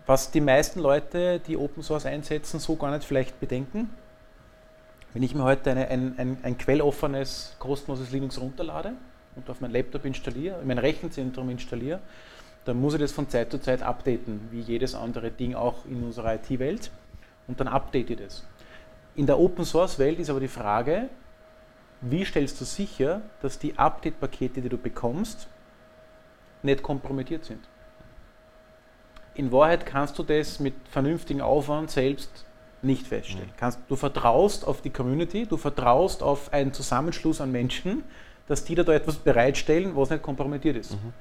Was 0.10 0.32
die 0.32 0.42
meisten 0.42 0.80
Leute, 0.80 1.40
die 1.40 1.56
Open 1.56 1.84
Source 1.84 2.08
einsetzen, 2.08 2.60
so 2.60 2.76
gar 2.76 2.90
nicht 2.90 3.04
vielleicht 3.04 3.40
bedenken. 3.40 3.92
Wenn 5.14 5.22
ich 5.22 5.36
mir 5.36 5.44
heute 5.44 5.70
eine, 5.70 5.88
ein, 5.88 6.18
ein, 6.18 6.38
ein 6.42 6.58
quelloffenes, 6.58 7.56
kostenloses 7.60 8.10
Linux 8.10 8.42
runterlade 8.42 8.94
und 9.36 9.48
auf 9.52 9.62
mein 9.62 9.70
Laptop 9.70 10.06
installiere, 10.06 10.62
in 10.62 10.68
mein 10.68 10.80
Rechenzentrum 10.80 11.52
installiere, 11.52 12.00
dann 12.66 12.82
muss 12.82 12.96
ich 12.96 13.02
das 13.02 13.12
von 13.12 13.30
Zeit 13.30 13.52
zu 13.52 13.60
Zeit 13.60 13.84
updaten, 13.84 14.48
wie 14.50 14.62
jedes 14.62 14.96
andere 14.96 15.30
Ding 15.30 15.54
auch 15.54 15.86
in 15.86 16.02
unserer 16.02 16.34
IT-Welt. 16.34 16.90
Und 17.48 17.60
dann 17.60 17.68
update 17.68 18.10
ich 18.10 18.18
das. 18.18 18.44
In 19.16 19.28
der 19.28 19.38
Open 19.38 19.64
Source 19.64 20.00
Welt 20.00 20.18
ist 20.18 20.32
aber 20.32 20.40
die 20.40 20.48
Frage, 20.48 21.08
wie 22.02 22.26
stellst 22.26 22.60
du 22.60 22.66
sicher, 22.66 23.22
dass 23.44 23.60
die 23.60 23.78
Update-Pakete, 23.78 24.62
die 24.62 24.70
du 24.70 24.78
bekommst, 24.80 25.48
nicht 26.64 26.82
kompromittiert 26.82 27.46
sind? 27.46 27.69
In 29.40 29.54
Wahrheit 29.54 29.86
kannst 29.86 30.20
du 30.20 30.24
das 30.24 30.60
mit 30.60 30.74
vernünftigem 30.92 31.42
Aufwand 31.42 31.90
selbst 31.90 32.44
nicht 32.82 33.08
feststellen. 33.08 33.48
Mhm. 33.48 33.54
Kannst, 33.56 33.80
du 33.88 33.96
vertraust 33.96 34.68
auf 34.68 34.82
die 34.82 34.90
Community, 34.90 35.46
du 35.46 35.56
vertraust 35.56 36.22
auf 36.22 36.52
einen 36.52 36.74
Zusammenschluss 36.74 37.40
an 37.40 37.50
Menschen, 37.50 38.04
dass 38.50 38.66
die 38.66 38.76
da 38.76 38.84
etwas 38.92 39.16
bereitstellen, 39.16 39.96
was 39.96 40.10
nicht 40.10 40.24
kompromittiert 40.24 40.76
ist. 40.76 40.92
Mhm. 40.92 41.14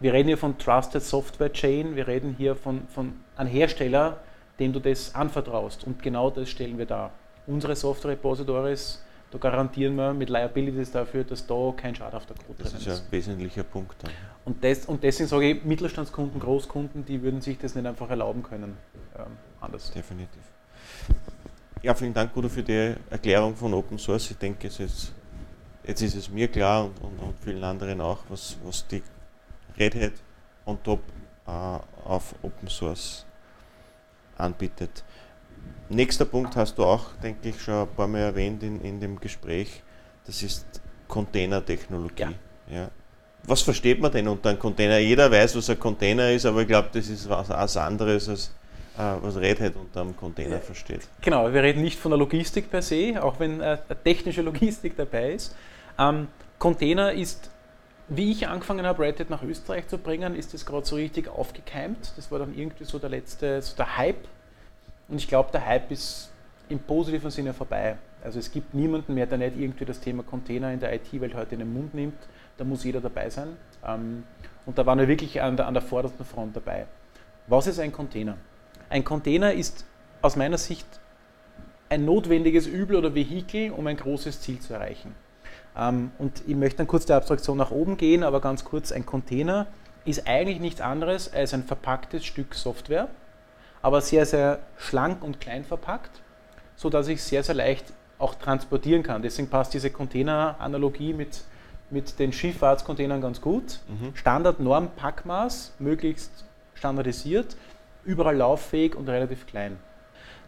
Wir 0.00 0.12
reden 0.14 0.26
hier 0.26 0.36
von 0.36 0.58
Trusted 0.58 1.00
Software 1.00 1.52
Chain, 1.52 1.94
wir 1.94 2.08
reden 2.08 2.34
hier 2.36 2.56
von, 2.56 2.88
von 2.88 3.12
einem 3.36 3.50
Hersteller, 3.50 4.18
dem 4.58 4.72
du 4.72 4.80
das 4.80 5.14
anvertraust. 5.14 5.84
Und 5.84 6.02
genau 6.02 6.30
das 6.30 6.48
stellen 6.48 6.76
wir 6.76 6.86
dar. 6.86 7.12
Unsere 7.46 7.76
Software 7.76 8.10
Repositories 8.10 9.00
da 9.34 9.38
garantieren 9.38 9.96
wir 9.96 10.14
mit 10.14 10.30
Liabilities 10.30 10.92
dafür, 10.92 11.24
dass 11.24 11.44
da 11.44 11.74
kein 11.76 11.92
schadhafter 11.92 12.34
Code 12.34 12.62
drin 12.62 12.66
ist. 12.66 12.86
Das 12.86 12.98
ist 13.00 13.06
ein 13.06 13.10
wesentlicher 13.12 13.64
Punkt. 13.64 14.00
Dann. 14.00 14.12
Und, 14.44 14.62
das, 14.62 14.86
und 14.86 15.02
deswegen 15.02 15.28
sage 15.28 15.50
ich, 15.50 15.64
Mittelstandskunden, 15.64 16.38
Großkunden, 16.40 17.04
die 17.04 17.20
würden 17.20 17.40
sich 17.40 17.58
das 17.58 17.74
nicht 17.74 17.84
einfach 17.84 18.08
erlauben 18.08 18.44
können. 18.44 18.76
Ähm, 19.18 19.24
anders. 19.60 19.90
Definitiv. 19.90 20.40
Ja, 21.82 21.94
vielen 21.94 22.14
Dank, 22.14 22.32
Guido, 22.32 22.48
für 22.48 22.62
die 22.62 22.94
Erklärung 23.10 23.56
von 23.56 23.74
Open 23.74 23.98
Source. 23.98 24.30
Ich 24.30 24.38
denke, 24.38 24.68
es 24.68 24.78
ist, 24.78 25.12
jetzt 25.84 26.00
ist 26.00 26.14
es 26.14 26.30
mir 26.30 26.46
klar 26.46 26.84
und, 26.84 27.00
und, 27.00 27.18
und 27.18 27.34
vielen 27.40 27.64
anderen 27.64 28.00
auch, 28.00 28.18
was, 28.28 28.56
was 28.62 28.86
die 28.86 29.02
Red 29.76 29.96
Hat 29.96 30.12
on 30.64 30.80
top 30.80 31.00
äh, 31.44 31.50
auf 31.50 32.36
Open 32.40 32.68
Source 32.68 33.26
anbietet. 34.38 35.02
Nächster 35.88 36.24
Punkt 36.24 36.56
hast 36.56 36.78
du 36.78 36.84
auch, 36.84 37.12
denke 37.22 37.50
ich, 37.50 37.60
schon 37.60 37.74
ein 37.74 37.88
paar 37.88 38.08
Mal 38.08 38.20
erwähnt 38.20 38.62
in, 38.62 38.80
in 38.80 39.00
dem 39.00 39.20
Gespräch. 39.20 39.82
Das 40.26 40.42
ist 40.42 40.64
Containertechnologie. 41.08 42.22
Ja. 42.22 42.32
ja. 42.70 42.90
Was 43.46 43.60
versteht 43.60 44.00
man 44.00 44.10
denn 44.10 44.26
unter 44.26 44.48
einem 44.48 44.58
Container? 44.58 44.98
Jeder 44.98 45.30
weiß, 45.30 45.56
was 45.56 45.68
ein 45.68 45.78
Container 45.78 46.30
ist, 46.30 46.46
aber 46.46 46.62
ich 46.62 46.68
glaube, 46.68 46.88
das 46.92 47.08
ist 47.08 47.28
was, 47.28 47.50
was 47.50 47.76
anderes, 47.76 48.28
als 48.28 48.54
äh, 48.96 49.16
was 49.20 49.36
Red 49.36 49.60
Hat 49.60 49.76
unter 49.76 50.00
einem 50.00 50.16
Container 50.16 50.60
versteht. 50.60 51.02
Genau, 51.20 51.52
wir 51.52 51.62
reden 51.62 51.82
nicht 51.82 51.98
von 51.98 52.10
der 52.10 52.18
Logistik 52.18 52.70
per 52.70 52.80
se, 52.80 53.22
auch 53.22 53.38
wenn 53.38 53.60
äh, 53.60 53.76
technische 54.02 54.40
Logistik 54.40 54.96
dabei 54.96 55.32
ist. 55.32 55.54
Ähm, 55.98 56.28
Container 56.58 57.12
ist, 57.12 57.50
wie 58.08 58.32
ich 58.32 58.48
angefangen 58.48 58.86
habe, 58.86 59.02
Red 59.02 59.20
Hat 59.20 59.30
nach 59.30 59.42
Österreich 59.42 59.88
zu 59.88 59.98
bringen, 59.98 60.34
ist 60.34 60.54
das 60.54 60.64
gerade 60.64 60.86
so 60.86 60.96
richtig 60.96 61.28
aufgekeimt. 61.28 62.12
Das 62.16 62.30
war 62.30 62.38
dann 62.38 62.56
irgendwie 62.56 62.84
so 62.84 62.98
der 62.98 63.10
letzte, 63.10 63.60
so 63.60 63.76
der 63.76 63.98
Hype 63.98 64.26
und 65.08 65.16
ich 65.16 65.28
glaube, 65.28 65.50
der 65.52 65.66
Hype 65.66 65.90
ist 65.90 66.30
im 66.68 66.78
positiven 66.78 67.30
Sinne 67.30 67.52
vorbei. 67.52 67.96
Also 68.22 68.38
es 68.38 68.50
gibt 68.50 68.72
niemanden 68.72 69.14
mehr, 69.14 69.26
der 69.26 69.38
nicht 69.38 69.56
irgendwie 69.56 69.84
das 69.84 70.00
Thema 70.00 70.22
Container 70.22 70.72
in 70.72 70.80
der 70.80 70.94
IT-Welt 70.94 71.34
heute 71.34 71.54
in 71.54 71.60
den 71.60 71.72
Mund 71.72 71.94
nimmt. 71.94 72.16
Da 72.56 72.64
muss 72.64 72.84
jeder 72.84 73.00
dabei 73.00 73.28
sein. 73.28 73.56
Ähm, 73.86 74.24
und 74.64 74.78
da 74.78 74.86
waren 74.86 74.98
wir 74.98 75.08
wirklich 75.08 75.42
an 75.42 75.56
der, 75.56 75.66
an 75.66 75.74
der 75.74 75.82
vordersten 75.82 76.24
Front 76.24 76.56
dabei. 76.56 76.86
Was 77.46 77.66
ist 77.66 77.78
ein 77.78 77.92
Container? 77.92 78.38
Ein 78.88 79.04
Container 79.04 79.52
ist 79.52 79.84
aus 80.22 80.36
meiner 80.36 80.56
Sicht 80.56 80.86
ein 81.90 82.06
notwendiges 82.06 82.66
Übel 82.66 82.96
oder 82.96 83.14
Vehikel, 83.14 83.70
um 83.70 83.86
ein 83.86 83.96
großes 83.96 84.40
Ziel 84.40 84.58
zu 84.60 84.72
erreichen. 84.72 85.14
Ähm, 85.76 86.12
und 86.18 86.42
ich 86.46 86.54
möchte 86.54 86.78
dann 86.78 86.86
kurz 86.86 87.04
der 87.04 87.16
Abstraktion 87.16 87.58
nach 87.58 87.70
oben 87.70 87.98
gehen, 87.98 88.22
aber 88.22 88.40
ganz 88.40 88.64
kurz, 88.64 88.90
ein 88.90 89.04
Container 89.04 89.66
ist 90.06 90.26
eigentlich 90.26 90.60
nichts 90.60 90.80
anderes 90.80 91.32
als 91.32 91.52
ein 91.52 91.64
verpacktes 91.64 92.24
Stück 92.24 92.54
Software, 92.54 93.08
aber 93.84 94.00
sehr, 94.00 94.24
sehr 94.24 94.60
schlank 94.78 95.22
und 95.22 95.42
klein 95.42 95.62
verpackt, 95.62 96.22
sodass 96.74 97.06
ich 97.06 97.22
sehr, 97.22 97.42
sehr 97.42 97.54
leicht 97.54 97.92
auch 98.18 98.34
transportieren 98.34 99.02
kann. 99.02 99.20
Deswegen 99.20 99.50
passt 99.50 99.74
diese 99.74 99.90
Container-Analogie 99.90 101.12
mit, 101.12 101.42
mit 101.90 102.18
den 102.18 102.32
Schifffahrtscontainern 102.32 103.20
ganz 103.20 103.42
gut. 103.42 103.80
Mhm. 103.88 104.16
Standard, 104.16 104.58
Norm, 104.58 104.88
Packmaß, 104.96 105.74
möglichst 105.80 106.46
standardisiert, 106.72 107.58
überall 108.06 108.36
lauffähig 108.38 108.96
und 108.96 109.06
relativ 109.06 109.46
klein. 109.46 109.76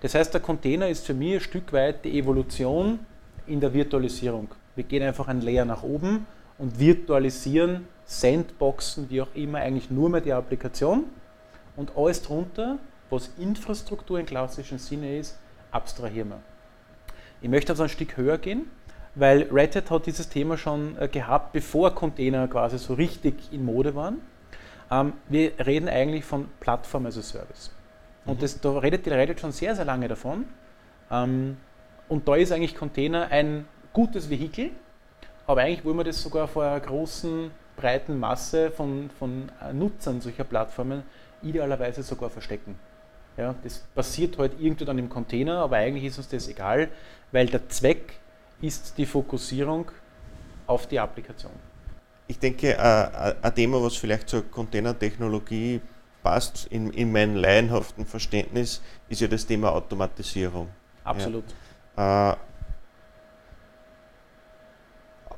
Das 0.01 0.14
heißt, 0.14 0.33
der 0.33 0.40
Container 0.40 0.88
ist 0.88 1.05
für 1.05 1.12
mich 1.12 1.35
ein 1.35 1.40
Stück 1.40 1.75
weit 1.75 2.07
die 2.07 2.18
Evolution 2.18 3.01
in 3.46 3.61
der 3.61 3.75
Virtualisierung. 3.75 4.49
Wir 4.77 4.85
gehen 4.85 5.03
einfach 5.03 5.29
ein 5.29 5.42
Layer 5.42 5.66
nach 5.66 5.83
oben 5.83 6.27
und 6.57 6.81
virtualisieren, 6.81 7.87
Sandboxen, 8.07 9.11
wie 9.11 9.20
auch 9.20 9.35
immer, 9.35 9.59
eigentlich 9.59 9.90
nur 9.90 10.09
mehr 10.09 10.22
die 10.22 10.33
Applikation 10.33 11.05
und 11.77 11.99
alles 11.99 12.22
drunter 12.22 12.79
was 13.11 13.31
Infrastruktur 13.38 14.19
im 14.19 14.27
klassischen 14.27 14.79
Sinne 14.79 15.19
ist, 15.19 15.38
abstrahieren 15.71 16.31
wir. 16.31 16.40
Ich 17.40 17.49
möchte 17.49 17.73
also 17.73 17.83
ein 17.83 17.88
Stück 17.88 18.16
höher 18.16 18.38
gehen, 18.38 18.71
weil 19.14 19.42
Red 19.53 19.77
Hat 19.77 19.90
hat 19.90 20.07
dieses 20.07 20.29
Thema 20.29 20.57
schon 20.57 20.97
äh, 20.99 21.09
gehabt, 21.09 21.53
bevor 21.53 21.95
Container 21.95 22.49
quasi 22.49 22.79
so 22.79 22.95
richtig 22.95 23.53
in 23.53 23.64
Mode 23.64 23.95
waren. 23.95 24.21
Ähm, 24.90 25.14
wir 25.29 25.53
reden 25.64 25.88
eigentlich 25.88 26.25
von 26.25 26.49
Plattform 26.61 27.07
as 27.07 27.19
a 27.19 27.23
Service. 27.23 27.73
Und 28.25 28.38
mhm. 28.38 28.40
das, 28.40 28.61
da 28.61 28.79
redet 28.79 29.07
die 29.07 29.11
Reddit 29.11 29.40
schon 29.40 29.53
sehr, 29.53 29.75
sehr 29.75 29.85
lange 29.85 30.09
davon, 30.09 30.47
Ähm, 31.11 31.57
und 32.09 32.29
da 32.29 32.37
ist 32.37 32.53
eigentlich 32.53 32.75
Container 32.75 33.29
ein 33.31 33.66
gutes 33.92 34.31
Vehikel, 34.31 34.71
aber 35.47 35.62
eigentlich 35.62 35.85
wollen 35.85 35.97
wir 35.97 36.05
das 36.05 36.23
sogar 36.23 36.49
vor 36.49 36.64
einer 36.64 36.81
großen, 36.81 37.51
breiten 37.77 38.19
Masse 38.19 38.71
von, 38.71 39.11
von 39.19 39.51
Nutzern 39.73 40.21
solcher 40.21 40.45
Plattformen 40.45 41.03
idealerweise 41.42 42.03
sogar 42.03 42.31
verstecken. 42.31 42.79
Ja, 43.37 43.55
das 43.62 43.79
passiert 43.94 44.38
halt 44.38 44.59
irgendwo 44.59 44.85
dann 44.85 44.99
im 44.99 45.09
Container, 45.09 45.59
aber 45.59 45.77
eigentlich 45.77 46.05
ist 46.05 46.18
uns 46.18 46.29
das 46.29 46.49
egal, 46.49 46.88
weil 47.33 47.46
der 47.46 47.68
Zweck 47.68 48.14
ist 48.61 48.96
die 48.96 49.05
Fokussierung 49.05 49.90
auf 50.66 50.87
die 50.87 50.99
Applikation. 50.99 51.53
Ich 52.29 52.38
denke, 52.38 52.72
äh, 52.72 53.35
ein 53.42 53.55
Thema, 53.55 53.83
was 53.83 53.96
vielleicht 53.96 54.29
zur 54.29 54.51
Containertechnologie 54.51 55.81
passt, 56.22 56.66
in, 56.66 56.90
in 56.90 57.12
meinem 57.12 57.37
laienhaften 57.37 58.05
Verständnis, 58.05 58.83
ist 59.09 59.20
ja 59.20 59.29
das 59.29 59.46
Thema 59.46 59.72
Automatisierung. 59.72 60.68
Absolut. 61.05 61.44
Ja. 61.96 62.33
Äh, 62.33 62.37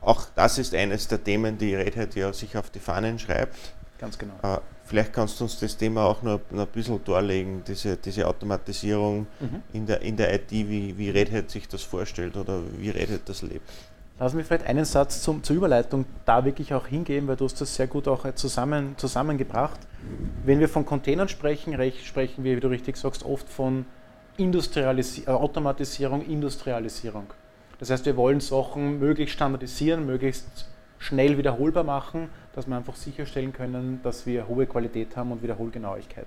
auch 0.00 0.26
das 0.34 0.58
ist 0.58 0.74
eines 0.74 1.08
der 1.08 1.22
Themen, 1.22 1.58
die 1.58 1.74
Red 1.74 1.96
Hat 1.96 2.14
ja 2.14 2.32
sich 2.32 2.56
auf 2.56 2.70
die 2.70 2.78
Fahnen 2.78 3.18
schreibt. 3.18 3.56
Ganz 3.98 4.16
genau. 4.16 4.34
Äh, 4.42 4.60
vielleicht 4.88 5.12
kannst 5.12 5.38
du 5.38 5.44
uns 5.44 5.60
das 5.60 5.76
Thema 5.76 6.04
auch 6.04 6.22
noch, 6.22 6.40
noch 6.50 6.66
ein 6.66 6.72
bisschen 6.72 7.02
darlegen, 7.04 7.62
diese, 7.66 7.96
diese 7.96 8.26
Automatisierung 8.26 9.26
mhm. 9.38 9.62
in, 9.72 9.86
der, 9.86 10.00
in 10.02 10.16
der 10.16 10.34
IT, 10.34 10.50
wie, 10.50 10.96
wie 10.96 11.10
Red 11.10 11.30
Hat 11.32 11.50
sich 11.50 11.68
das 11.68 11.82
vorstellt 11.82 12.36
oder 12.36 12.60
wie 12.76 12.90
Red 12.90 13.10
Hat 13.10 13.28
das 13.28 13.42
lebt. 13.42 13.68
Lass 14.18 14.34
mich 14.34 14.46
vielleicht 14.46 14.66
einen 14.66 14.84
Satz 14.84 15.22
zum, 15.22 15.44
zur 15.44 15.54
Überleitung 15.54 16.04
da 16.24 16.44
wirklich 16.44 16.74
auch 16.74 16.88
hingehen, 16.88 17.28
weil 17.28 17.36
du 17.36 17.44
hast 17.44 17.60
das 17.60 17.76
sehr 17.76 17.86
gut 17.86 18.08
auch 18.08 18.26
zusammen, 18.34 18.94
zusammengebracht. 18.96 19.78
Wenn 20.44 20.58
wir 20.58 20.68
von 20.68 20.84
Containern 20.84 21.28
sprechen, 21.28 21.78
sprechen 22.04 22.42
wir, 22.42 22.56
wie 22.56 22.60
du 22.60 22.68
richtig 22.68 22.96
sagst, 22.96 23.24
oft 23.24 23.48
von 23.48 23.84
Industrialisi 24.36 25.24
äh, 25.26 25.30
Automatisierung, 25.30 26.24
Industrialisierung. 26.24 27.26
Das 27.78 27.90
heißt, 27.90 28.06
wir 28.06 28.16
wollen 28.16 28.40
Sachen 28.40 28.98
möglichst 28.98 29.34
standardisieren, 29.34 30.04
möglichst 30.06 30.68
schnell 30.98 31.38
wiederholbar 31.38 31.84
machen, 31.84 32.28
dass 32.54 32.66
wir 32.66 32.76
einfach 32.76 32.96
sicherstellen 32.96 33.52
können, 33.52 34.00
dass 34.02 34.26
wir 34.26 34.48
hohe 34.48 34.66
Qualität 34.66 35.16
haben 35.16 35.32
und 35.32 35.42
Wiederholgenauigkeit. 35.42 36.26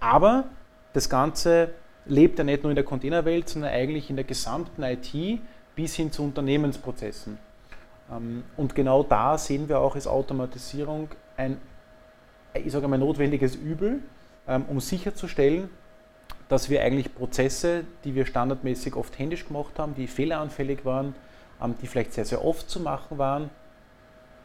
Aber 0.00 0.44
das 0.92 1.08
Ganze 1.08 1.70
lebt 2.06 2.38
ja 2.38 2.44
nicht 2.44 2.62
nur 2.62 2.70
in 2.70 2.76
der 2.76 2.84
Containerwelt, 2.84 3.48
sondern 3.48 3.72
eigentlich 3.72 4.10
in 4.10 4.16
der 4.16 4.24
gesamten 4.24 4.82
IT 4.82 5.40
bis 5.74 5.94
hin 5.94 6.12
zu 6.12 6.22
Unternehmensprozessen. 6.22 7.38
Ähm, 8.12 8.44
und 8.56 8.74
genau 8.74 9.02
da 9.02 9.38
sehen 9.38 9.68
wir 9.68 9.80
auch, 9.80 9.96
ist 9.96 10.06
Automatisierung 10.06 11.08
ein, 11.36 11.56
ich 12.54 12.72
sage 12.72 12.86
mal, 12.86 12.98
notwendiges 12.98 13.56
Übel, 13.56 14.00
ähm, 14.46 14.64
um 14.68 14.80
sicherzustellen, 14.80 15.70
dass 16.48 16.68
wir 16.68 16.82
eigentlich 16.82 17.14
Prozesse, 17.14 17.84
die 18.04 18.14
wir 18.14 18.26
standardmäßig 18.26 18.94
oft 18.94 19.18
händisch 19.18 19.46
gemacht 19.46 19.78
haben, 19.78 19.94
die 19.94 20.06
fehleranfällig 20.06 20.84
waren, 20.84 21.14
ähm, 21.62 21.74
die 21.80 21.86
vielleicht 21.86 22.12
sehr, 22.12 22.24
sehr 22.24 22.44
oft 22.44 22.68
zu 22.68 22.80
machen 22.80 23.18
waren, 23.18 23.50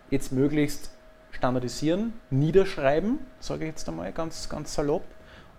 jetzt 0.09 0.31
möglichst 0.31 0.91
standardisieren, 1.31 2.13
niederschreiben, 2.29 3.19
sage 3.39 3.65
ich 3.65 3.69
jetzt 3.69 3.87
einmal 3.87 4.11
ganz, 4.11 4.49
ganz 4.49 4.73
salopp, 4.73 5.03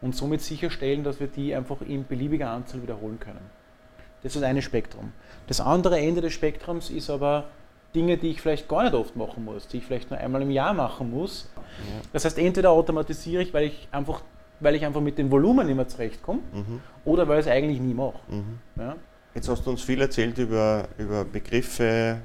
und 0.00 0.16
somit 0.16 0.40
sicherstellen, 0.40 1.04
dass 1.04 1.20
wir 1.20 1.26
die 1.26 1.54
einfach 1.54 1.82
in 1.82 2.06
beliebiger 2.06 2.50
Anzahl 2.50 2.82
wiederholen 2.82 3.20
können. 3.20 3.50
Das 4.22 4.36
ist 4.36 4.42
eine 4.42 4.62
Spektrum. 4.62 5.12
Das 5.46 5.60
andere 5.60 5.98
Ende 5.98 6.20
des 6.20 6.32
Spektrums 6.32 6.90
ist 6.90 7.10
aber 7.10 7.44
Dinge, 7.94 8.16
die 8.16 8.30
ich 8.30 8.40
vielleicht 8.40 8.68
gar 8.68 8.84
nicht 8.84 8.94
oft 8.94 9.16
machen 9.16 9.44
muss, 9.44 9.66
die 9.68 9.78
ich 9.78 9.84
vielleicht 9.84 10.10
nur 10.10 10.18
einmal 10.18 10.42
im 10.42 10.50
Jahr 10.50 10.72
machen 10.72 11.10
muss. 11.10 11.50
Das 12.12 12.24
heißt, 12.24 12.38
entweder 12.38 12.70
automatisiere 12.70 13.42
ich, 13.42 13.52
weil 13.52 13.64
ich 13.64 13.88
einfach, 13.90 14.22
weil 14.60 14.74
ich 14.74 14.84
einfach 14.84 15.00
mit 15.00 15.18
dem 15.18 15.30
Volumen 15.30 15.66
nicht 15.66 15.76
mehr 15.76 15.88
zurechtkomme, 15.88 16.40
mhm. 16.52 16.80
oder 17.04 17.26
weil 17.28 17.40
ich 17.40 17.46
es 17.46 17.52
eigentlich 17.52 17.80
nie 17.80 17.94
mache. 17.94 18.20
Mhm. 18.28 18.58
Ja? 18.76 18.96
Jetzt 19.34 19.48
hast 19.48 19.66
du 19.66 19.70
uns 19.70 19.82
viel 19.82 20.00
erzählt 20.00 20.38
über, 20.38 20.88
über 20.98 21.24
Begriffe, 21.24 22.18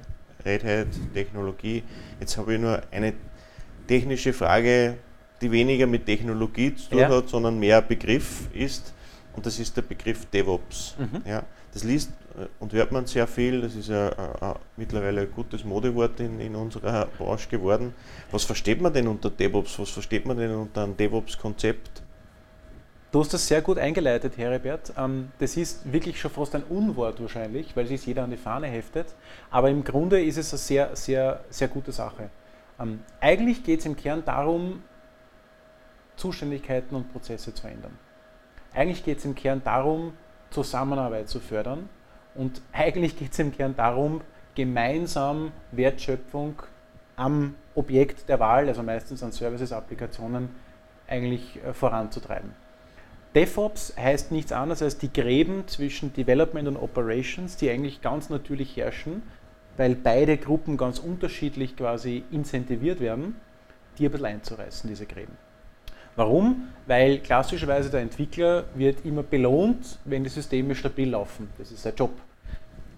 Red 0.45 0.63
Hat, 0.63 0.87
Technologie. 1.13 1.83
Jetzt 2.19 2.37
habe 2.37 2.53
ich 2.53 2.59
nur 2.59 2.81
eine 2.91 3.13
technische 3.87 4.33
Frage, 4.33 4.97
die 5.41 5.51
weniger 5.51 5.87
mit 5.87 6.05
Technologie 6.05 6.75
zu 6.75 6.89
tun 6.91 6.99
ja. 6.99 7.09
hat, 7.09 7.29
sondern 7.29 7.59
mehr 7.59 7.81
Begriff 7.81 8.47
ist. 8.53 8.93
Und 9.35 9.45
das 9.45 9.59
ist 9.59 9.75
der 9.75 9.81
Begriff 9.81 10.25
DevOps. 10.27 10.95
Mhm. 10.97 11.29
Ja, 11.29 11.43
das 11.73 11.83
liest 11.83 12.11
äh, 12.37 12.45
und 12.59 12.71
hört 12.73 12.91
man 12.91 13.05
sehr 13.05 13.27
viel. 13.27 13.61
Das 13.61 13.75
ist 13.75 13.89
ja 13.89 14.07
äh, 14.07 14.51
äh, 14.51 14.53
mittlerweile 14.77 15.21
ein 15.21 15.31
gutes 15.31 15.65
Modewort 15.65 16.19
in, 16.21 16.39
in 16.39 16.55
unserer 16.55 17.07
Branche 17.17 17.49
geworden. 17.49 17.93
Was 18.31 18.43
versteht 18.45 18.81
man 18.81 18.93
denn 18.93 19.07
unter 19.07 19.29
DevOps? 19.29 19.77
Was 19.79 19.89
versteht 19.89 20.25
man 20.25 20.37
denn 20.37 20.51
unter 20.51 20.83
einem 20.83 20.95
DevOps-Konzept? 20.95 22.04
Du 23.15 23.21
hast 23.21 23.33
das 23.33 23.47
sehr 23.47 23.61
gut 23.61 23.77
eingeleitet, 23.77 24.37
Heribert. 24.37 24.91
Ähm, 24.97 25.31
das 25.39 25.55
ist 25.55 25.89
wirklich 25.89 26.19
schon 26.19 26.31
fast 26.31 26.53
ein 26.53 26.63
Unwort 26.63 27.21
wahrscheinlich, 27.21 27.73
weil 27.73 27.85
sich 27.85 28.05
jeder 28.05 28.25
an 28.25 28.29
die 28.29 28.35
Fahne 28.35 28.67
heftet. 28.67 29.15
Aber 29.49 29.69
im 29.69 29.85
Grunde 29.85 30.21
ist 30.21 30.35
es 30.35 30.51
eine 30.51 30.57
sehr, 30.57 30.95
sehr, 30.97 31.45
sehr 31.49 31.69
gute 31.69 31.93
Sache. 31.93 32.29
Ähm, 32.77 32.99
eigentlich 33.21 33.63
geht 33.63 33.79
es 33.79 33.85
im 33.85 33.95
Kern 33.95 34.25
darum, 34.25 34.83
Zuständigkeiten 36.17 36.93
und 36.93 37.09
Prozesse 37.13 37.53
zu 37.53 37.65
ändern. 37.67 37.97
Eigentlich 38.73 39.05
geht 39.05 39.19
es 39.19 39.23
im 39.23 39.33
Kern 39.33 39.61
darum, 39.63 40.11
Zusammenarbeit 40.49 41.29
zu 41.29 41.39
fördern 41.39 41.87
und 42.33 42.61
eigentlich 42.73 43.17
geht 43.17 43.31
es 43.31 43.39
im 43.39 43.53
Kern 43.53 43.77
darum, 43.77 44.19
gemeinsam 44.55 45.53
Wertschöpfung 45.71 46.63
am 47.15 47.55
Objekt 47.75 48.27
der 48.27 48.41
Wahl, 48.41 48.67
also 48.67 48.83
meistens 48.83 49.23
an 49.23 49.31
Services, 49.31 49.71
Applikationen, 49.71 50.49
eigentlich 51.07 51.63
äh, 51.63 51.73
voranzutreiben. 51.73 52.64
DevOps 53.35 53.93
heißt 53.97 54.31
nichts 54.31 54.53
anderes 54.53 54.81
als 54.81 54.97
die 54.97 55.11
Gräben 55.11 55.67
zwischen 55.67 56.13
Development 56.13 56.69
und 56.69 56.77
Operations, 56.77 57.57
die 57.57 57.69
eigentlich 57.69 58.01
ganz 58.01 58.29
natürlich 58.29 58.77
herrschen, 58.77 59.23
weil 59.75 59.95
beide 59.95 60.37
Gruppen 60.37 60.77
ganz 60.77 60.99
unterschiedlich 60.99 61.75
quasi 61.75 62.23
incentiviert 62.31 63.01
werden, 63.01 63.35
die 63.97 64.05
ein 64.05 64.11
bisschen 64.11 64.27
einzureißen, 64.27 64.89
diese 64.89 65.05
Gräben. 65.05 65.33
Warum? 66.15 66.69
Weil 66.87 67.19
klassischerweise 67.19 67.89
der 67.89 67.99
Entwickler 67.99 68.63
wird 68.73 69.03
immer 69.03 69.23
belohnt, 69.23 69.99
wenn 70.05 70.23
die 70.23 70.29
Systeme 70.29 70.73
stabil 70.73 71.09
laufen. 71.09 71.49
Das 71.57 71.71
ist 71.71 71.83
sein 71.83 71.93
Job. 71.97 72.11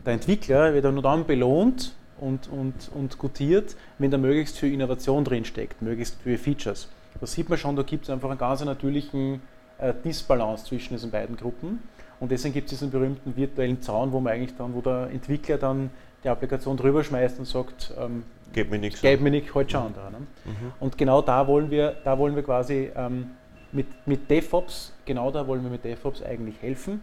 Der 0.06 0.14
Entwickler 0.14 0.72
wird 0.72 0.86
nur 0.86 1.02
dann 1.02 1.26
belohnt 1.26 1.96
und, 2.20 2.48
und, 2.48 2.92
und 2.94 3.18
gutiert, 3.18 3.76
wenn 3.98 4.12
da 4.12 4.20
möglichst 4.20 4.60
viel 4.60 4.72
Innovation 4.72 5.24
drinsteckt, 5.24 5.82
möglichst 5.82 6.18
viele 6.22 6.38
Features. 6.38 6.90
Da 7.20 7.26
sieht 7.26 7.50
man 7.50 7.58
schon, 7.58 7.76
da 7.76 7.82
gibt 7.82 8.04
es 8.04 8.12
einfach 8.12 8.30
einen 8.30 8.38
ganz 8.38 8.64
natürlichen 8.64 9.42
äh, 9.80 9.94
Disbalance 10.04 10.66
zwischen 10.66 10.94
diesen 10.94 11.12
beiden 11.12 11.38
Gruppen. 11.38 11.80
Und 12.20 12.32
deswegen 12.32 12.54
gibt 12.54 12.66
es 12.66 12.72
diesen 12.72 12.92
berühmten 12.92 13.36
virtuellen 13.36 13.82
Zaun, 13.82 14.12
wo 14.12 14.20
man 14.20 14.34
eigentlich 14.34 14.56
dann, 14.58 14.74
wo 14.74 14.82
der 14.82 15.10
Entwickler 15.12 15.58
dann 15.58 15.92
die 16.24 16.30
Applikation 16.30 16.76
drüber 16.78 17.04
schmeißt 17.04 17.40
und 17.40 17.46
sagt, 17.46 17.94
ähm, 18.00 18.24
Geht 18.54 18.72
mir 18.72 18.80
nichts. 18.80 19.02
Geht 19.02 19.22
mir 19.22 19.30
nicht, 19.30 19.54
halt 19.54 19.72
schon 19.72 19.88
andere. 19.88 20.12
Ne? 20.12 20.20
Mhm. 20.20 20.74
Und 20.80 20.98
genau 20.98 21.22
da 21.22 21.46
wollen 21.48 21.70
wir, 21.70 21.98
da 22.04 22.18
wollen 22.18 22.36
wir 22.36 22.44
quasi 22.44 22.90
ähm, 22.96 23.32
mit, 23.72 23.88
mit 24.08 24.30
DevOps, 24.30 24.94
genau 25.06 25.32
da 25.32 25.46
wollen 25.48 25.64
wir 25.64 25.70
mit 25.70 25.84
DevOps 25.84 26.24
eigentlich 26.24 26.56
helfen. 26.62 27.02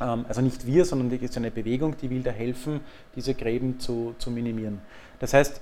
Ähm, 0.00 0.24
also 0.28 0.40
nicht 0.40 0.66
wir, 0.66 0.84
sondern 0.84 1.10
es 1.12 1.22
ist 1.22 1.36
eine 1.36 1.50
Bewegung, 1.50 1.96
die 1.96 2.10
will 2.10 2.22
da 2.22 2.30
helfen, 2.30 2.80
diese 3.14 3.34
Gräben 3.34 3.78
zu, 3.78 4.14
zu 4.18 4.30
minimieren. 4.30 4.80
Das 5.18 5.34
heißt, 5.34 5.60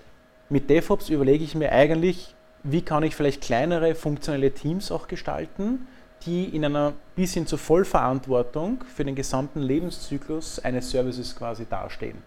mit 0.48 0.68
DevOps 0.68 1.10
überlege 1.10 1.44
ich 1.44 1.54
mir 1.54 1.70
eigentlich, 1.70 2.34
wie 2.62 2.82
kann 2.82 3.02
ich 3.02 3.14
vielleicht 3.14 3.42
kleinere 3.42 3.94
funktionelle 3.94 4.52
Teams 4.52 4.90
auch 4.90 5.06
gestalten, 5.06 5.86
die 6.26 6.44
in 6.54 6.64
einer 6.64 6.92
bis 7.16 7.34
hin 7.34 7.46
zur 7.46 7.58
Vollverantwortung 7.58 8.84
für 8.84 9.04
den 9.04 9.14
gesamten 9.14 9.60
Lebenszyklus 9.60 10.58
eines 10.58 10.90
Services 10.90 11.34
quasi 11.34 11.66
dastehen. 11.68 12.18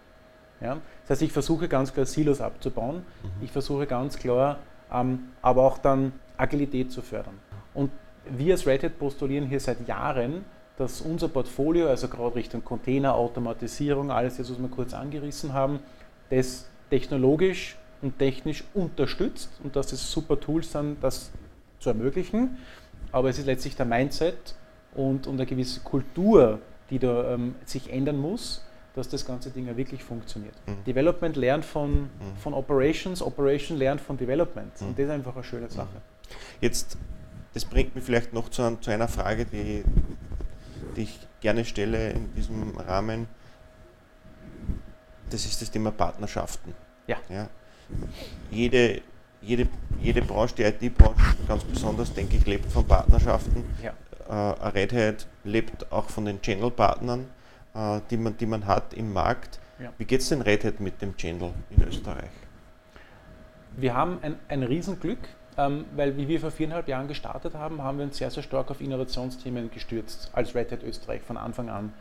Ja? 0.62 0.78
Das 1.04 1.12
heißt, 1.12 1.22
ich 1.22 1.32
versuche 1.32 1.68
ganz 1.68 1.94
klar 1.94 2.06
Silos 2.06 2.42
abzubauen. 2.42 2.98
Mhm. 2.98 3.30
Ich 3.42 3.52
versuche 3.52 3.86
ganz 3.86 4.18
klar, 4.18 4.60
ähm, 4.92 5.30
aber 5.42 5.64
auch 5.64 5.78
dann 5.78 6.14
Agilität 6.38 6.92
zu 6.92 7.02
fördern. 7.02 7.38
Und 7.74 7.92
wir 8.26 8.54
als 8.54 8.66
Red 8.66 8.84
Hat 8.84 8.98
postulieren 8.98 9.48
hier 9.48 9.60
seit 9.60 9.88
Jahren, 9.88 10.46
dass 10.78 11.02
unser 11.02 11.28
Portfolio, 11.28 11.88
also 11.88 12.08
gerade 12.08 12.36
Richtung 12.36 12.64
Container, 12.64 13.14
Automatisierung, 13.14 14.12
alles 14.12 14.38
das, 14.38 14.50
was 14.50 14.60
wir 14.60 14.70
kurz 14.70 14.94
angerissen 14.94 15.54
haben, 15.54 15.80
das 16.30 16.68
technologisch 16.90 17.78
und 18.02 18.18
technisch 18.18 18.64
unterstützt 18.74 19.50
und 19.64 19.76
dass 19.76 19.92
es 19.92 20.12
super 20.12 20.40
Tools 20.40 20.72
sind, 20.72 20.98
das 21.02 21.32
zu 21.80 21.90
ermöglichen. 21.90 22.58
Aber 23.14 23.30
es 23.30 23.40
ist 23.40 23.46
letztlich 23.46 23.78
der 23.78 23.86
Mindset 23.86 24.56
und, 24.94 25.26
und 25.28 25.36
eine 25.36 25.46
gewisse 25.46 25.80
Kultur, 25.80 26.60
die 26.90 27.00
da 27.00 27.36
ähm, 27.36 27.56
sich 27.64 27.90
ändern 27.90 28.18
muss 28.18 28.62
dass 28.94 29.10
das 29.10 29.26
ganze 29.26 29.50
Ding 29.50 29.68
ja 29.68 29.76
wirklich 29.76 30.04
funktioniert. 30.04 30.54
Mhm. 30.68 30.84
Development 30.86 31.36
lernt 31.36 31.66
von, 31.66 32.04
mhm. 32.04 32.10
von 32.38 32.54
Operations, 32.54 33.22
Operation 33.22 33.78
lernt 33.78 34.02
von 34.02 34.18
Development. 34.18 34.80
Mhm. 34.80 34.88
Und 34.88 35.00
das 35.00 35.06
ist 35.06 35.12
einfach 35.12 35.36
eine 35.36 35.44
schöne 35.44 35.70
Sache. 35.70 36.02
Jetzt, 36.62 36.98
das 37.54 37.66
bringt 37.66 37.96
mich 37.96 38.04
vielleicht 38.04 38.34
noch 38.34 38.50
zu, 38.50 38.78
zu 38.80 38.92
einer 38.92 39.08
Frage, 39.08 39.46
die, 39.46 39.84
die 40.96 41.04
ich 41.04 41.20
gerne 41.42 41.66
stelle 41.66 42.12
in 42.12 42.34
diesem 42.36 42.78
Rahmen. 42.78 43.28
Das 45.30 45.46
ist 45.46 45.62
das 45.62 45.72
Thema 45.72 45.92
Partnerschaften. 45.92 46.76
Ja. 47.08 47.18
ja. 47.30 47.50
Jede, 48.52 49.02
jede, 49.46 49.68
jede 50.02 50.22
Branche, 50.22 50.56
die 50.56 50.64
IT-Branche 50.64 51.36
ganz 51.48 51.64
besonders, 51.64 52.14
denke 52.14 52.38
ich, 52.38 52.46
lebt 52.46 52.72
von 52.72 52.86
Partnerschaften. 52.86 53.64
Ja. 53.82 53.94
Äh, 54.30 54.70
Red 54.70 54.94
Hat 54.94 55.28
lebt 55.44 55.92
auch 55.92 56.10
von 56.10 56.26
den 56.26 56.42
Channel-Partnern 56.42 57.28
äh, 57.74 58.02
die, 58.10 58.18
man, 58.18 58.38
die 58.38 58.46
man 58.46 58.66
hat 58.66 58.94
im 58.94 59.14
Markt. 59.14 59.60
Ja. 59.80 59.92
Wie 59.98 60.06
geht 60.06 60.22
es 60.22 60.30
denn 60.30 60.42
Red 60.42 60.64
Hat 60.64 60.80
mit 60.80 61.02
dem 61.02 61.16
Channel 61.18 61.52
in 61.70 61.84
Österreich? 61.84 62.30
Wir 63.76 63.96
haben 63.96 64.20
ein, 64.22 64.36
ein 64.48 64.64
Riesenglück, 64.64 65.20
ähm, 65.58 65.86
weil 65.96 66.16
wie 66.18 66.28
wir 66.28 66.40
vor 66.40 66.52
viereinhalb 66.52 66.88
Jahren 66.88 67.08
gestartet 67.08 67.56
haben, 67.56 67.82
haben 67.82 67.98
wir 67.98 68.06
uns 68.06 68.18
sehr, 68.18 68.30
sehr 68.30 68.44
stark 68.44 68.70
auf 68.70 68.82
Innovationsthemen 68.82 69.72
gestürzt, 69.72 70.30
als 70.34 70.54
Red 70.54 70.72
Hat 70.72 70.84
Österreich 70.84 71.22
von 71.24 71.38
Anfang 71.38 71.70
an. 71.70 71.94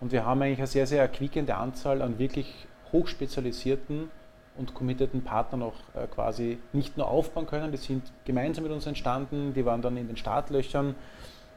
Und 0.00 0.12
wir 0.12 0.24
haben 0.24 0.40
eigentlich 0.42 0.58
eine 0.58 0.66
sehr, 0.66 0.86
sehr 0.86 1.02
erquickende 1.02 1.56
Anzahl 1.56 2.02
an 2.02 2.18
wirklich 2.18 2.66
hochspezialisierten 2.92 4.10
und 4.58 4.74
committeden 4.74 5.22
Partnern 5.22 5.62
auch 5.62 5.74
äh, 5.94 6.06
quasi 6.06 6.58
nicht 6.72 6.96
nur 6.96 7.08
aufbauen 7.08 7.46
können, 7.46 7.70
die 7.70 7.78
sind 7.78 8.02
gemeinsam 8.24 8.64
mit 8.64 8.72
uns 8.72 8.86
entstanden, 8.86 9.54
die 9.54 9.64
waren 9.64 9.82
dann 9.82 9.96
in 9.96 10.06
den 10.06 10.16
Startlöchern. 10.16 10.94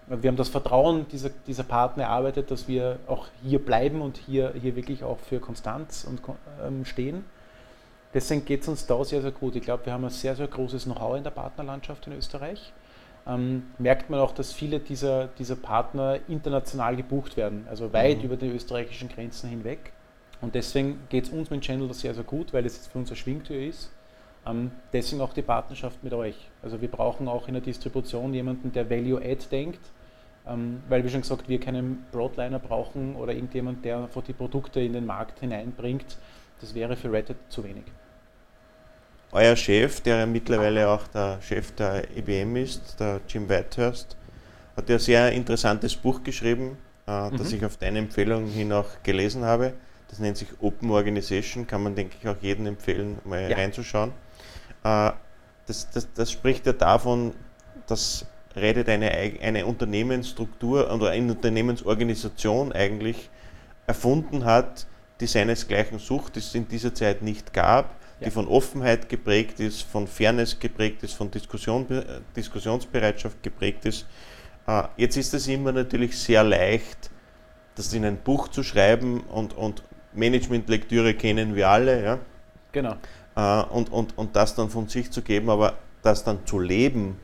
Wir 0.07 0.29
haben 0.29 0.37
das 0.37 0.49
Vertrauen 0.49 1.07
dieser, 1.09 1.29
dieser 1.47 1.63
Partner 1.63 2.03
erarbeitet, 2.03 2.51
dass 2.51 2.67
wir 2.67 2.99
auch 3.07 3.27
hier 3.43 3.59
bleiben 3.59 4.01
und 4.01 4.17
hier, 4.17 4.53
hier 4.59 4.75
wirklich 4.75 5.03
auch 5.03 5.19
für 5.19 5.39
Konstanz 5.39 6.03
und, 6.03 6.21
ähm, 6.65 6.85
stehen. 6.85 7.23
Deswegen 8.13 8.43
geht 8.43 8.61
es 8.61 8.67
uns 8.67 8.85
da 8.85 9.01
sehr, 9.05 9.21
sehr 9.21 9.31
gut. 9.31 9.55
Ich 9.55 9.63
glaube, 9.63 9.85
wir 9.85 9.93
haben 9.93 10.03
ein 10.03 10.09
sehr, 10.09 10.35
sehr 10.35 10.47
großes 10.47 10.83
Know-how 10.83 11.17
in 11.17 11.23
der 11.23 11.31
Partnerlandschaft 11.31 12.07
in 12.07 12.13
Österreich. 12.13 12.73
Ähm, 13.27 13.63
merkt 13.77 14.09
man 14.09 14.19
auch, 14.19 14.33
dass 14.33 14.51
viele 14.51 14.79
dieser, 14.79 15.27
dieser 15.27 15.55
Partner 15.55 16.19
international 16.27 16.95
gebucht 16.95 17.37
werden, 17.37 17.67
also 17.69 17.93
weit 17.93 18.17
mhm. 18.17 18.23
über 18.23 18.35
die 18.35 18.47
österreichischen 18.47 19.09
Grenzen 19.09 19.49
hinweg. 19.49 19.93
Und 20.41 20.55
deswegen 20.55 20.99
geht 21.09 21.25
es 21.25 21.29
uns 21.29 21.49
mit 21.49 21.61
Channel 21.61 21.93
sehr, 21.93 22.13
sehr 22.13 22.23
gut, 22.23 22.53
weil 22.53 22.65
es 22.65 22.75
jetzt 22.75 22.91
für 22.91 22.97
uns 22.97 23.09
eine 23.09 23.15
Schwingtür 23.15 23.61
ist. 23.61 23.91
Ähm, 24.45 24.71
deswegen 24.91 25.21
auch 25.21 25.33
die 25.33 25.43
Partnerschaft 25.43 26.03
mit 26.03 26.13
euch. 26.13 26.35
Also 26.63 26.81
wir 26.81 26.89
brauchen 26.89 27.27
auch 27.27 27.47
in 27.47 27.53
der 27.53 27.61
Distribution 27.61 28.33
jemanden, 28.33 28.71
der 28.71 28.89
Value-Add 28.89 29.45
denkt, 29.51 29.81
ähm, 30.47 30.81
weil 30.89 31.03
wie 31.03 31.09
schon 31.09 31.21
gesagt, 31.21 31.47
wir 31.47 31.59
keinen 31.59 32.05
Broadliner 32.11 32.59
brauchen 32.59 33.15
oder 33.15 33.33
irgendjemand, 33.33 33.85
der 33.85 33.97
einfach 33.97 34.23
die 34.23 34.33
Produkte 34.33 34.79
in 34.81 34.93
den 34.93 35.05
Markt 35.05 35.39
hineinbringt. 35.39 36.17
Das 36.59 36.73
wäre 36.73 36.95
für 36.95 37.11
Red 37.11 37.29
Hat 37.29 37.37
zu 37.49 37.63
wenig 37.63 37.83
euer 39.31 39.55
Chef, 39.55 40.01
der 40.01 40.17
ja 40.17 40.25
mittlerweile 40.25 40.89
auch 40.89 41.07
der 41.07 41.39
Chef 41.41 41.71
der 41.73 42.05
IBM 42.17 42.55
ist, 42.57 42.99
der 42.99 43.21
Jim 43.27 43.47
Whitehurst, 43.47 44.17
hat 44.75 44.89
ja 44.89 44.95
ein 44.95 44.99
sehr 44.99 45.31
interessantes 45.31 45.95
Buch 45.95 46.23
geschrieben, 46.23 46.77
äh, 47.07 47.29
mhm. 47.29 47.37
das 47.37 47.51
ich 47.51 47.63
auf 47.65 47.77
deine 47.77 47.99
Empfehlung 47.99 48.47
hin 48.47 48.71
auch 48.73 48.89
gelesen 49.03 49.43
habe. 49.43 49.73
Das 50.11 50.19
nennt 50.19 50.37
sich 50.37 50.49
Open 50.59 50.91
Organization, 50.91 51.65
kann 51.65 51.81
man, 51.81 51.95
denke 51.95 52.15
ich, 52.21 52.27
auch 52.27 52.35
jedem 52.41 52.67
empfehlen, 52.67 53.17
mal 53.23 53.49
ja. 53.49 53.57
reinzuschauen. 53.57 54.11
Äh, 54.83 55.11
das, 55.65 55.89
das, 55.89 56.07
das, 56.13 56.31
spricht 56.31 56.67
ja 56.67 56.73
davon, 56.73 57.33
dass 57.87 58.27
Reddit 58.55 58.89
eine, 58.89 59.09
eine 59.09 59.65
Unternehmensstruktur 59.65 60.93
oder 60.93 61.09
eine 61.09 61.31
Unternehmensorganisation 61.31 62.71
eigentlich 62.71 63.29
erfunden 63.87 64.45
hat, 64.45 64.85
die 65.21 65.27
seinesgleichen 65.27 65.97
sucht, 65.97 66.35
die 66.35 66.39
es 66.39 66.53
in 66.53 66.67
dieser 66.67 66.93
Zeit 66.93 67.23
nicht 67.23 67.53
gab 67.53 67.95
die 68.23 68.31
von 68.31 68.47
Offenheit 68.47 69.09
geprägt 69.09 69.59
ist, 69.59 69.81
von 69.83 70.07
Fairness 70.07 70.59
geprägt 70.59 71.03
ist, 71.03 71.13
von 71.13 71.31
Diskussion, 71.31 71.87
Diskussionsbereitschaft 72.35 73.41
geprägt 73.41 73.85
ist. 73.85 74.05
Äh, 74.67 74.83
jetzt 74.97 75.17
ist 75.17 75.33
es 75.33 75.47
immer 75.47 75.71
natürlich 75.71 76.17
sehr 76.17 76.43
leicht, 76.43 77.09
das 77.75 77.93
in 77.93 78.05
ein 78.05 78.17
Buch 78.17 78.47
zu 78.49 78.63
schreiben 78.63 79.21
und, 79.21 79.53
und 79.53 79.83
Managementlektüre 80.13 81.13
kennen 81.13 81.55
wir 81.55 81.69
alle. 81.69 82.03
Ja? 82.03 82.19
Genau. 82.71 82.95
Äh, 83.35 83.63
und, 83.69 83.91
und, 83.91 84.17
und 84.17 84.35
das 84.35 84.55
dann 84.55 84.69
von 84.69 84.87
sich 84.87 85.11
zu 85.11 85.21
geben, 85.21 85.49
aber 85.49 85.75
das 86.01 86.23
dann 86.23 86.45
zu 86.45 86.59
leben, 86.59 87.17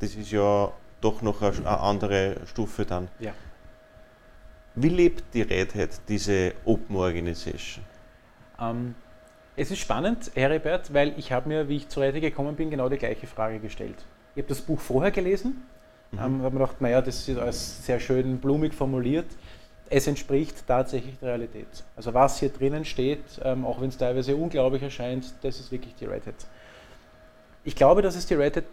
das 0.00 0.14
ist 0.14 0.30
ja 0.30 0.72
doch 1.00 1.22
noch 1.22 1.42
eine, 1.42 1.56
eine 1.58 1.80
andere 1.80 2.36
Stufe 2.46 2.84
dann. 2.84 3.08
Ja. 3.18 3.32
Wie 4.74 4.88
lebt 4.88 5.34
die 5.34 5.42
Red 5.42 5.74
Hat, 5.74 6.00
diese 6.08 6.54
Open 6.64 6.96
Organization? 6.96 7.84
Ähm, 8.60 8.94
es 9.56 9.70
ist 9.70 9.78
spannend, 9.78 10.30
Heribert, 10.34 10.94
weil 10.94 11.14
ich 11.16 11.32
habe 11.32 11.48
mir, 11.48 11.68
wie 11.68 11.76
ich 11.76 11.88
zur 11.88 12.04
Rede 12.04 12.20
gekommen 12.20 12.54
bin, 12.54 12.70
genau 12.70 12.88
die 12.88 12.96
gleiche 12.96 13.26
Frage 13.26 13.58
gestellt. 13.58 13.96
Ich 14.34 14.42
habe 14.42 14.48
das 14.48 14.60
Buch 14.60 14.78
vorher 14.78 15.10
gelesen, 15.10 15.62
mhm. 16.12 16.18
ähm, 16.18 16.42
habe 16.42 16.54
mir 16.54 16.60
gedacht, 16.60 16.80
naja, 16.80 17.02
das 17.02 17.28
ist 17.28 17.38
alles 17.38 17.84
sehr 17.84 17.98
schön 17.98 18.38
blumig 18.38 18.72
formuliert. 18.72 19.26
Es 19.90 20.06
entspricht 20.06 20.66
tatsächlich 20.66 21.18
der 21.18 21.30
Realität. 21.30 21.66
Also 21.96 22.12
was 22.12 22.38
hier 22.40 22.50
drinnen 22.50 22.84
steht, 22.84 23.22
ähm, 23.42 23.64
auch 23.64 23.80
wenn 23.80 23.88
es 23.88 23.96
teilweise 23.96 24.36
unglaublich 24.36 24.82
erscheint, 24.82 25.32
das 25.42 25.60
ist 25.60 25.72
wirklich 25.72 25.94
die 25.94 26.04
Red 26.04 26.26
Hat. 26.26 26.46
Ich 27.64 27.74
glaube, 27.74 28.02
dass 28.02 28.14
es 28.14 28.26
die 28.26 28.34
Red 28.34 28.56
Hat 28.56 28.64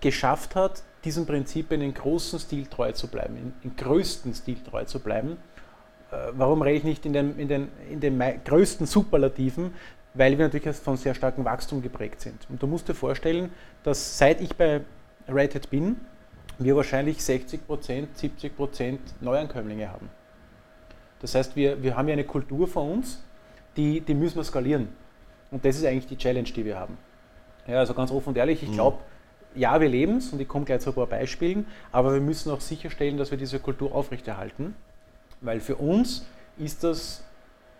geschafft 0.00 0.54
hat, 0.54 0.82
diesem 1.04 1.26
Prinzip 1.26 1.72
in 1.72 1.80
den 1.80 1.94
großen 1.94 2.38
Stil 2.38 2.66
treu 2.66 2.92
zu 2.92 3.08
bleiben, 3.08 3.36
in, 3.36 3.52
in 3.62 3.76
größten 3.76 4.34
Stil 4.34 4.58
treu 4.64 4.84
zu 4.84 5.00
bleiben 5.00 5.36
äh, 6.10 6.32
warum 6.32 6.62
rede 6.62 6.78
ich 6.78 6.84
nicht 6.84 7.06
in, 7.06 7.12
dem, 7.12 7.38
in, 7.38 7.48
den, 7.48 7.68
in 7.90 8.00
den 8.00 8.22
größten 8.44 8.86
Superlativen? 8.86 9.74
Weil 10.14 10.36
wir 10.36 10.46
natürlich 10.46 10.76
von 10.76 10.96
sehr 10.96 11.14
starkem 11.14 11.44
Wachstum 11.44 11.82
geprägt 11.82 12.20
sind. 12.20 12.46
Und 12.48 12.60
du 12.60 12.66
musst 12.66 12.88
dir 12.88 12.94
vorstellen, 12.94 13.52
dass 13.84 14.18
seit 14.18 14.40
ich 14.40 14.56
bei 14.56 14.80
Red 15.28 15.54
Hat 15.54 15.70
bin, 15.70 16.00
wir 16.64 16.76
wahrscheinlich 16.76 17.18
60% 17.18 17.58
70% 17.68 18.98
Neuankömmlinge 19.20 19.90
haben. 19.90 20.10
Das 21.20 21.34
heißt, 21.34 21.56
wir, 21.56 21.82
wir 21.82 21.96
haben 21.96 22.08
ja 22.08 22.14
eine 22.14 22.24
Kultur 22.24 22.66
von 22.68 22.92
uns, 22.92 23.22
die, 23.76 24.00
die 24.00 24.14
müssen 24.14 24.36
wir 24.36 24.44
skalieren. 24.44 24.88
Und 25.50 25.64
das 25.64 25.76
ist 25.76 25.84
eigentlich 25.84 26.06
die 26.06 26.16
Challenge, 26.16 26.48
die 26.48 26.64
wir 26.64 26.78
haben. 26.78 26.96
Ja, 27.66 27.78
also 27.78 27.94
ganz 27.94 28.10
offen 28.10 28.30
und 28.30 28.36
ehrlich, 28.36 28.62
ich 28.62 28.70
mhm. 28.70 28.74
glaube, 28.74 28.98
ja, 29.54 29.80
wir 29.80 29.88
leben 29.88 30.18
es 30.18 30.32
und 30.32 30.40
ich 30.40 30.48
komme 30.48 30.64
gleich 30.64 30.80
zu 30.80 30.90
ein 30.90 30.94
paar 30.94 31.06
Beispielen, 31.06 31.66
aber 31.92 32.12
wir 32.12 32.20
müssen 32.20 32.50
auch 32.50 32.60
sicherstellen, 32.60 33.16
dass 33.16 33.30
wir 33.30 33.38
diese 33.38 33.58
Kultur 33.58 33.94
aufrechterhalten. 33.94 34.74
Weil 35.40 35.60
für 35.60 35.76
uns 35.76 36.26
ist 36.58 36.84
das 36.84 37.24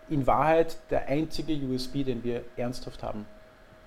in 0.09 0.27
Wahrheit 0.27 0.77
der 0.89 1.07
einzige 1.07 1.53
USB, 1.65 2.03
den 2.03 2.23
wir 2.23 2.43
ernsthaft 2.57 3.03
haben. 3.03 3.25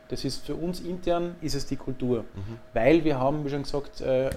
Das 0.09 0.25
ist 0.25 0.47
für 0.47 0.55
uns 0.55 0.81
intern 0.81 1.35
ist 1.41 1.55
es 1.55 1.67
die 1.67 1.77
Kultur, 1.77 2.21
mhm. 2.21 2.59
weil 2.73 3.05
wir 3.05 3.19
haben, 3.19 3.45
wie 3.45 3.51
schon 3.51 3.63
gesagt, 3.63 4.01
äh, 4.01 4.31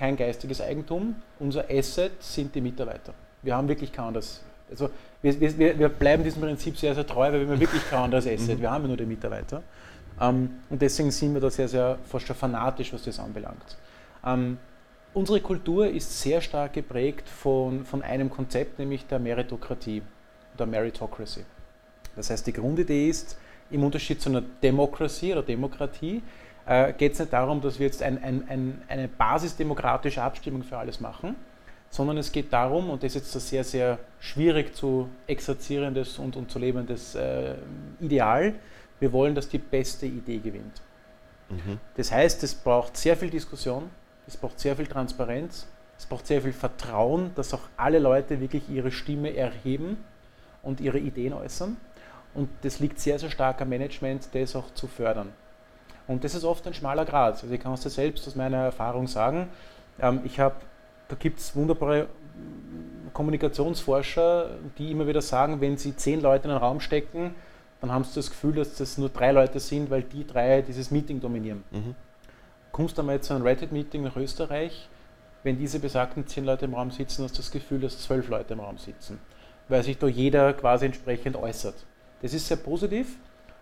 kein 0.00 0.16
geistiges 0.16 0.62
Eigentum. 0.62 1.14
Unser 1.38 1.66
Asset 1.70 2.12
sind 2.20 2.54
die 2.54 2.62
Mitarbeiter. 2.62 3.12
Wir 3.42 3.54
haben 3.54 3.68
wirklich 3.68 3.92
kein 3.92 4.06
anderes. 4.06 4.40
Also 4.70 4.88
wir, 5.20 5.58
wir, 5.58 5.78
wir 5.78 5.88
bleiben 5.90 6.24
diesem 6.24 6.40
Prinzip 6.40 6.78
sehr, 6.78 6.94
sehr 6.94 7.06
treu, 7.06 7.30
weil 7.30 7.40
wir 7.40 7.48
haben 7.48 7.60
wirklich 7.60 7.88
kein 7.90 8.04
anderes 8.04 8.26
Asset. 8.26 8.56
Mhm. 8.56 8.62
Wir 8.62 8.70
haben 8.70 8.82
ja 8.82 8.88
nur 8.88 8.96
die 8.96 9.04
Mitarbeiter. 9.04 9.62
Ähm, 10.18 10.50
und 10.70 10.80
deswegen 10.80 11.10
sind 11.10 11.34
wir 11.34 11.40
da 11.40 11.50
sehr, 11.50 11.68
sehr 11.68 11.98
fast 12.06 12.26
schon 12.26 12.34
fanatisch, 12.34 12.92
was 12.94 13.02
das 13.02 13.20
anbelangt. 13.20 13.76
Ähm, 14.24 14.58
Unsere 15.12 15.40
Kultur 15.40 15.88
ist 15.88 16.20
sehr 16.20 16.40
stark 16.40 16.74
geprägt 16.74 17.28
von, 17.28 17.84
von 17.84 18.00
einem 18.00 18.30
Konzept, 18.30 18.78
nämlich 18.78 19.06
der 19.06 19.18
Meritokratie, 19.18 20.02
der 20.56 20.66
Meritocracy. 20.66 21.44
Das 22.14 22.30
heißt, 22.30 22.46
die 22.46 22.52
Grundidee 22.52 23.08
ist, 23.08 23.36
im 23.72 23.82
Unterschied 23.82 24.22
zu 24.22 24.30
einer 24.30 24.40
Demokratie 24.40 25.32
oder 25.32 25.42
Demokratie, 25.42 26.22
äh, 26.70 26.92
geht 26.92 27.14
es 27.14 27.18
nicht 27.18 27.32
darum, 27.32 27.60
dass 27.60 27.80
wir 27.80 27.86
jetzt 27.86 28.00
ein, 28.00 28.22
ein, 28.22 28.48
ein, 28.48 28.82
eine 28.86 29.08
basisdemokratische 29.08 30.22
Abstimmung 30.22 30.62
für 30.62 30.78
alles 30.78 31.00
machen, 31.00 31.34
sondern 31.90 32.16
es 32.16 32.30
geht 32.30 32.52
darum, 32.52 32.90
und 32.90 33.02
das 33.02 33.16
ist 33.16 33.22
jetzt 33.22 33.34
ein 33.34 33.40
sehr, 33.40 33.64
sehr 33.64 33.98
schwierig 34.20 34.72
zu 34.76 35.08
exerzierendes 35.26 36.20
und, 36.20 36.36
und 36.36 36.48
zu 36.48 36.60
lebendes 36.60 37.16
äh, 37.16 37.56
Ideal, 37.98 38.54
wir 39.00 39.12
wollen, 39.12 39.34
dass 39.34 39.48
die 39.48 39.58
beste 39.58 40.06
Idee 40.06 40.38
gewinnt. 40.38 40.80
Mhm. 41.48 41.80
Das 41.96 42.12
heißt, 42.12 42.44
es 42.44 42.54
braucht 42.54 42.96
sehr 42.96 43.16
viel 43.16 43.30
Diskussion, 43.30 43.90
es 44.28 44.36
braucht 44.36 44.60
sehr 44.60 44.76
viel 44.76 44.86
Transparenz, 44.86 45.66
es 45.98 46.06
braucht 46.06 46.28
sehr 46.28 46.40
viel 46.40 46.52
Vertrauen, 46.52 47.32
dass 47.34 47.52
auch 47.52 47.68
alle 47.76 47.98
Leute 47.98 48.40
wirklich 48.40 48.68
ihre 48.70 48.92
Stimme 48.92 49.34
erheben 49.34 49.96
und 50.62 50.80
ihre 50.80 51.00
Ideen 51.00 51.32
äußern. 51.32 51.76
Und 52.32 52.48
das 52.62 52.78
liegt 52.78 53.00
sehr, 53.00 53.18
sehr 53.18 53.30
stark 53.30 53.60
am 53.60 53.70
Management, 53.70 54.28
das 54.32 54.54
auch 54.54 54.72
zu 54.74 54.86
fördern. 54.86 55.32
Und 56.10 56.24
das 56.24 56.34
ist 56.34 56.44
oft 56.44 56.66
ein 56.66 56.74
schmaler 56.74 57.04
Grad. 57.04 57.34
Also 57.42 57.50
ich 57.54 57.60
kann 57.60 57.72
es 57.72 57.82
dir 57.82 57.90
selbst 57.90 58.26
aus 58.26 58.34
meiner 58.34 58.58
Erfahrung 58.58 59.06
sagen. 59.06 59.48
Ähm, 60.00 60.20
ich 60.24 60.40
habe, 60.40 60.56
da 61.08 61.16
gibt 61.16 61.38
es 61.38 61.54
wunderbare 61.54 62.08
Kommunikationsforscher, 63.12 64.50
die 64.78 64.90
immer 64.90 65.06
wieder 65.06 65.22
sagen, 65.22 65.60
wenn 65.60 65.76
sie 65.76 65.96
zehn 65.96 66.20
Leute 66.20 66.44
in 66.44 66.50
einen 66.50 66.60
Raum 66.60 66.80
stecken, 66.80 67.34
dann 67.80 67.92
haben 67.92 68.04
sie 68.04 68.14
das 68.14 68.30
Gefühl, 68.30 68.54
dass 68.54 68.76
das 68.76 68.98
nur 68.98 69.08
drei 69.08 69.32
Leute 69.32 69.58
sind, 69.58 69.90
weil 69.90 70.02
die 70.02 70.26
drei 70.26 70.62
dieses 70.62 70.90
Meeting 70.90 71.20
dominieren. 71.20 71.64
Mhm 71.70 71.94
kommst 72.72 72.96
du 72.96 73.02
einmal 73.02 73.20
zu 73.20 73.34
einem 73.34 73.44
Reddit-Meeting 73.44 74.02
nach 74.02 74.16
Österreich, 74.16 74.88
wenn 75.42 75.58
diese 75.58 75.78
besagten 75.78 76.26
zehn 76.26 76.44
Leute 76.44 76.66
im 76.66 76.74
Raum 76.74 76.90
sitzen, 76.90 77.24
hast 77.24 77.34
du 77.34 77.42
das 77.42 77.50
Gefühl, 77.50 77.80
dass 77.80 77.98
zwölf 78.00 78.28
Leute 78.28 78.54
im 78.54 78.60
Raum 78.60 78.78
sitzen, 78.78 79.18
weil 79.68 79.82
sich 79.82 79.98
da 79.98 80.06
jeder 80.06 80.52
quasi 80.52 80.86
entsprechend 80.86 81.36
äußert. 81.36 81.74
Das 82.22 82.34
ist 82.34 82.46
sehr 82.46 82.58
positiv, 82.58 83.16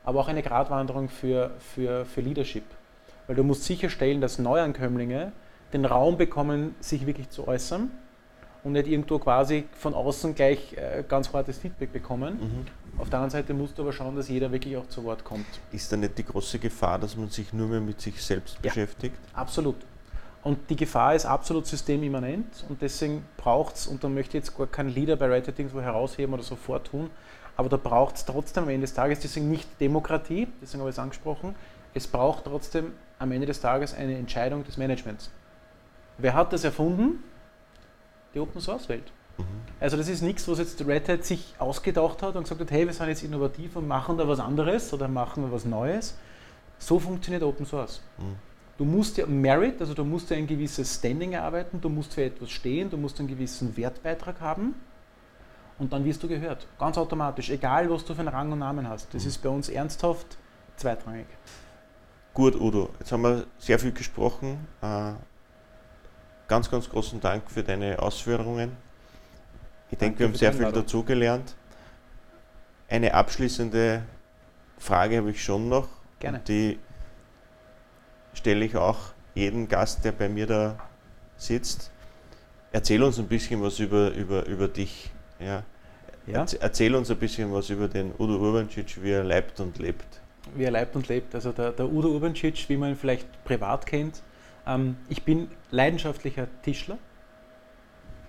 aber 0.05 0.21
auch 0.21 0.29
eine 0.29 0.43
Gratwanderung 0.43 1.09
für, 1.09 1.51
für, 1.59 2.05
für 2.05 2.21
Leadership, 2.21 2.65
weil 3.27 3.37
du 3.37 3.45
musst 3.45 3.65
sicherstellen, 3.65 4.21
dass 4.21 4.39
Neuankömmlinge 4.39 5.33
den 5.73 5.85
Raum 5.85 6.17
bekommen, 6.17 6.75
sich 6.81 7.07
wirklich 7.07 7.29
zu 7.31 7.47
äußern 7.47 7.91
und 8.65 8.73
nicht 8.73 8.89
irgendwo 8.89 9.19
quasi 9.19 9.65
von 9.73 9.95
außen 9.95 10.35
gleich 10.35 10.75
äh, 10.75 11.05
ganz 11.07 11.33
hartes 11.33 11.59
Feedback 11.59 11.93
bekommen. 11.93 12.35
Mhm. 12.35 13.01
Auf 13.01 13.11
der 13.11 13.21
anderen 13.21 13.31
Seite 13.31 13.55
musst 13.55 13.79
du 13.79 13.83
aber 13.83 13.93
schauen, 13.93 14.17
dass 14.17 14.29
jeder 14.29 14.51
wirklich 14.51 14.77
auch 14.77 14.89
zu 14.89 15.05
Wort 15.05 15.25
kommt. 15.25 15.47
Ist 15.71 15.93
da 15.93 15.97
nicht 15.97 16.19
die 16.19 16.25
große 16.25 16.59
Gefahr, 16.59 16.99
dass 16.99 17.17
man 17.17 17.29
sich 17.29 17.53
nur 17.53 17.69
mehr 17.69 17.81
mit 17.81 18.01
sich 18.01 18.21
selbst 18.23 18.57
ja, 18.57 18.63
beschäftigt? 18.63 19.17
Absolut. 19.35 19.77
Und 20.43 20.59
die 20.71 20.77
Gefahr 20.77 21.15
ist 21.15 21.27
absolut 21.27 21.67
systemimmanent 21.67 22.65
und 22.69 22.81
deswegen 22.81 23.25
braucht 23.37 23.77
es, 23.77 23.87
und 23.87 24.03
da 24.03 24.09
möchte 24.09 24.39
ich 24.39 24.45
jetzt 24.45 24.57
gar 24.57 24.67
keinen 24.67 24.89
Leader 24.89 25.17
bei 25.17 25.27
Red 25.27 25.49
Hat 25.49 25.59
irgendwo 25.59 25.81
herausheben 25.81 26.33
oder 26.33 26.43
sofort 26.43 26.87
tun, 26.87 27.11
aber 27.59 27.68
da 27.68 27.77
braucht 27.77 28.14
es 28.14 28.25
trotzdem 28.25 28.62
am 28.62 28.68
Ende 28.71 28.83
des 28.83 28.94
Tages, 28.94 29.18
deswegen 29.18 29.51
nicht 29.51 29.68
Demokratie, 29.81 30.47
deswegen 30.62 30.81
habe 30.81 30.90
ich 30.90 30.94
es 30.94 31.01
angesprochen, 31.01 31.57
es 31.92 32.07
braucht 32.07 32.44
trotzdem 32.44 32.92
am 33.18 33.33
Ende 33.33 33.49
des 33.49 33.61
Tages 33.61 33.94
eine 33.94 34.16
Entscheidung 34.16 34.62
des 34.62 34.77
Managements. 34.77 35.29
Wer 36.18 36.35
hat 36.35 36.53
das 36.53 36.62
erfunden? 36.62 37.25
Die 38.33 38.38
Open 38.38 38.61
Source 38.61 38.88
Welt. 38.88 39.11
Mhm. 39.38 39.42
Also 39.81 39.97
das 39.97 40.09
ist 40.09 40.23
nichts, 40.23 40.47
was 40.47 40.61
jetzt 40.61 40.87
Red 40.87 41.09
Hat 41.09 41.25
sich 41.25 41.57
ausgedacht 41.59 42.23
hat 42.23 42.37
und 42.37 42.44
gesagt 42.44 42.61
hat, 42.61 42.71
hey, 42.71 42.87
wir 42.87 42.92
sind 42.92 43.09
jetzt 43.09 43.25
innovativ 43.25 43.75
und 43.75 43.88
machen 43.88 44.16
da 44.16 44.29
was 44.29 44.38
anderes 44.38 44.92
oder 44.92 45.09
machen 45.09 45.42
da 45.42 45.51
was 45.51 45.64
Neues. 45.64 46.16
So 46.79 47.01
funktioniert 47.01 47.42
Open 47.42 47.66
Source. 47.66 48.01
Mhm. 48.18 48.37
Du 48.77 48.85
musst 48.85 49.16
ja 49.16 49.27
Merit, 49.27 49.81
also 49.81 49.94
du 49.94 50.05
musst 50.05 50.31
ja 50.31 50.37
ein 50.37 50.47
gewisses 50.47 50.94
Standing 50.94 51.33
erarbeiten, 51.33 51.81
du 51.81 51.88
musst 51.88 52.14
für 52.14 52.23
etwas 52.23 52.51
stehen, 52.51 52.88
du 52.88 52.97
musst 52.97 53.18
einen 53.18 53.27
gewissen 53.27 53.77
Wertbeitrag 53.77 54.40
haben 54.40 54.77
und 55.79 55.93
dann 55.93 56.05
wirst 56.05 56.23
du 56.23 56.29
gehört. 56.29 56.67
Ganz 56.79 56.99
automatisch, 56.99 57.51
egal 57.51 57.91
was 57.91 58.05
du 58.05 58.14
für 58.14 58.21
einen 58.21 58.29
Rang 58.29 58.53
und 58.53 58.59
Namen 58.59 58.88
hast. 58.88 59.12
Das 59.14 59.23
mhm. 59.23 59.29
ist 59.29 59.38
bei 59.43 59.49
uns 59.49 59.69
ernsthaft 59.69 60.37
zweitrangig. 60.77 61.27
Gut, 62.35 62.55
Udo, 62.55 62.91
jetzt 62.99 63.11
haben 63.11 63.23
wir 63.23 63.47
sehr 63.59 63.79
viel 63.79 63.93
gesprochen. 63.93 64.67
Äh, 64.81 65.12
ganz, 66.47 66.71
ganz 66.71 66.88
großen 66.88 67.21
Dank 67.21 67.51
für 67.51 67.62
deine 67.62 67.99
Ausführungen. 68.01 68.77
Ich 69.91 69.99
denke, 69.99 70.21
wir 70.21 70.27
haben 70.29 70.35
sehr 70.35 70.53
viel 70.53 70.71
dazugelernt. 70.71 71.55
Eine 72.88 73.14
abschließende 73.14 74.03
Frage 74.79 75.19
habe 75.19 75.31
ich 75.31 75.43
schon 75.43 75.69
noch. 75.69 75.88
Gerne. 76.21 76.41
Die 76.47 76.79
stelle 78.35 78.64
ich 78.64 78.77
auch 78.77 78.99
jedem 79.35 79.69
Gast, 79.69 80.05
der 80.05 80.12
bei 80.12 80.29
mir 80.29 80.47
da 80.47 80.79
sitzt. 81.37 81.91
Erzähl 82.73 83.03
uns 83.03 83.19
ein 83.19 83.29
bisschen 83.29 83.62
was 83.62 83.79
über, 83.79 84.11
über, 84.12 84.47
über 84.47 84.69
dich. 84.69 85.11
Ja. 85.40 85.62
ja. 86.27 86.46
Erzähl 86.61 86.94
uns 86.94 87.11
ein 87.11 87.16
bisschen 87.18 87.53
was 87.53 87.70
über 87.70 87.88
den 87.88 88.12
Udo 88.18 88.37
Urbancic, 88.37 89.03
wie 89.03 89.11
er 89.11 89.24
lebt 89.24 89.61
und 89.61 89.79
lebt. 89.79 90.20
Wie 90.55 90.64
er 90.64 90.70
lebt 90.70 90.96
und 90.96 91.09
lebt. 91.09 91.35
Also 91.35 91.53
der, 91.53 91.72
der 91.72 91.87
Udo 91.87 92.09
Urbancic, 92.09 92.68
wie 92.68 92.77
man 92.77 92.90
ihn 92.90 92.96
vielleicht 92.96 93.44
privat 93.44 93.87
kennt. 93.87 94.22
Ähm, 94.66 94.96
ich 95.09 95.22
bin 95.22 95.51
leidenschaftlicher 95.70 96.46
Tischler. 96.62 96.98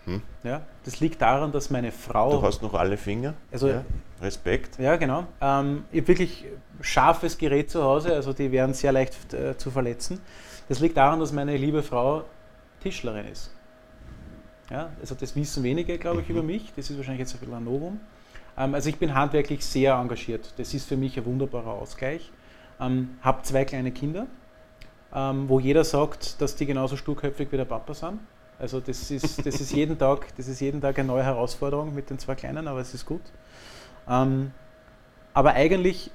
Hm. 0.06 0.22
Ja, 0.44 0.62
das 0.86 1.00
liegt 1.00 1.22
daran, 1.22 1.52
dass 1.52 1.70
meine 1.70 1.92
Frau. 1.92 2.32
Du 2.32 2.42
hast 2.42 2.62
noch 2.62 2.74
alle 2.74 2.98
Finger. 2.98 3.34
Also, 3.52 3.70
ja, 3.70 3.84
Respekt. 4.22 4.80
Ja, 4.80 4.96
genau. 4.96 5.26
Ähm, 5.42 5.84
ich 5.92 6.00
habe 6.00 6.08
wirklich 6.08 6.46
scharfes 6.82 7.38
Gerät 7.38 7.70
zu 7.70 7.84
Hause, 7.84 8.14
also 8.14 8.34
die 8.34 8.52
wären 8.52 8.74
sehr 8.74 8.92
leicht 8.92 9.34
äh, 9.34 9.58
zu 9.58 9.70
verletzen. 9.72 10.20
Das 10.68 10.80
liegt 10.80 10.98
daran, 10.98 11.20
dass 11.20 11.32
meine 11.32 11.58
liebe 11.58 11.84
Frau 11.84 12.24
Tischlerin 12.82 13.26
ist. 13.28 13.52
Ja, 14.70 14.92
also 15.00 15.16
das 15.16 15.36
wissen 15.36 15.64
wenige, 15.64 15.98
glaube 15.98 16.22
ich, 16.22 16.30
mhm. 16.30 16.36
über 16.36 16.44
mich. 16.44 16.74
Das 16.76 16.90
ist 16.90 16.98
wahrscheinlich 16.98 17.22
jetzt 17.22 17.34
ein 17.34 17.40
bisschen 17.40 17.56
ein 17.56 17.64
Novum. 17.64 18.00
Ähm, 18.58 18.76
also 18.76 18.90
ich 18.90 18.98
bin 18.98 19.16
handwerklich 19.16 19.66
sehr 19.66 19.96
engagiert. 19.96 20.54
Das 20.58 20.74
ist 20.74 20.88
für 20.88 20.98
mich 20.98 21.18
ein 21.18 21.26
wunderbarer 21.26 21.74
Ausgleich. 21.74 22.32
Ähm, 22.80 23.18
habe 23.22 23.42
zwei 23.44 23.66
kleine 23.66 23.92
Kinder, 23.92 24.28
ähm, 25.14 25.50
wo 25.50 25.60
jeder 25.60 25.84
sagt, 25.84 26.42
dass 26.42 26.56
die 26.56 26.66
genauso 26.66 26.96
sturköpfig 26.98 27.52
wie 27.52 27.58
der 27.58 27.66
Papa 27.66 27.94
sind. 27.94 28.20
Also 28.60 28.80
das 28.80 29.10
ist, 29.10 29.46
das 29.46 29.60
ist, 29.60 29.72
jeden, 29.74 29.98
Tag, 29.98 30.28
das 30.36 30.48
ist 30.48 30.60
jeden 30.60 30.82
Tag 30.82 31.00
eine 31.00 31.08
neue 31.08 31.24
Herausforderung 31.24 31.96
mit 31.96 32.10
den 32.10 32.20
zwei 32.20 32.36
Kleinen, 32.36 32.68
aber 32.68 32.82
es 32.82 32.94
ist 32.94 33.06
gut. 33.06 33.22
Ähm, 34.08 34.52
aber 35.34 35.54
eigentlich, 35.54 36.12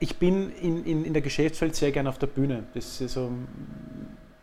ich 0.00 0.16
bin 0.18 0.50
in, 0.56 0.84
in, 0.84 1.04
in 1.04 1.12
der 1.12 1.22
Geschäftswelt 1.22 1.76
sehr 1.76 1.92
gern 1.92 2.06
auf 2.06 2.18
der 2.18 2.26
Bühne. 2.26 2.64
Das 2.74 3.00
ist, 3.00 3.12
so, 3.12 3.30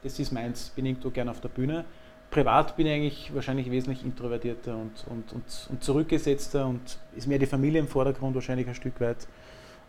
das 0.03 0.19
ist 0.19 0.31
meins, 0.31 0.69
bin 0.69 0.85
irgendwo 0.85 1.09
gern 1.09 1.27
auf 1.27 1.41
der 1.41 1.49
Bühne 1.49 1.85
privat 2.29 2.75
bin 2.75 2.87
ich 2.87 2.93
eigentlich 2.93 3.35
wahrscheinlich 3.35 3.69
wesentlich 3.71 4.03
introvertierter 4.03 4.75
und, 4.75 5.05
und, 5.09 5.33
und, 5.33 5.67
und 5.69 5.83
zurückgesetzter 5.83 6.67
und 6.67 6.99
ist 7.15 7.27
mehr 7.27 7.39
die 7.39 7.45
Familie 7.45 7.79
im 7.79 7.87
Vordergrund 7.87 8.35
wahrscheinlich 8.35 8.67
ein 8.67 8.75
Stück 8.75 8.99
weit. 9.01 9.27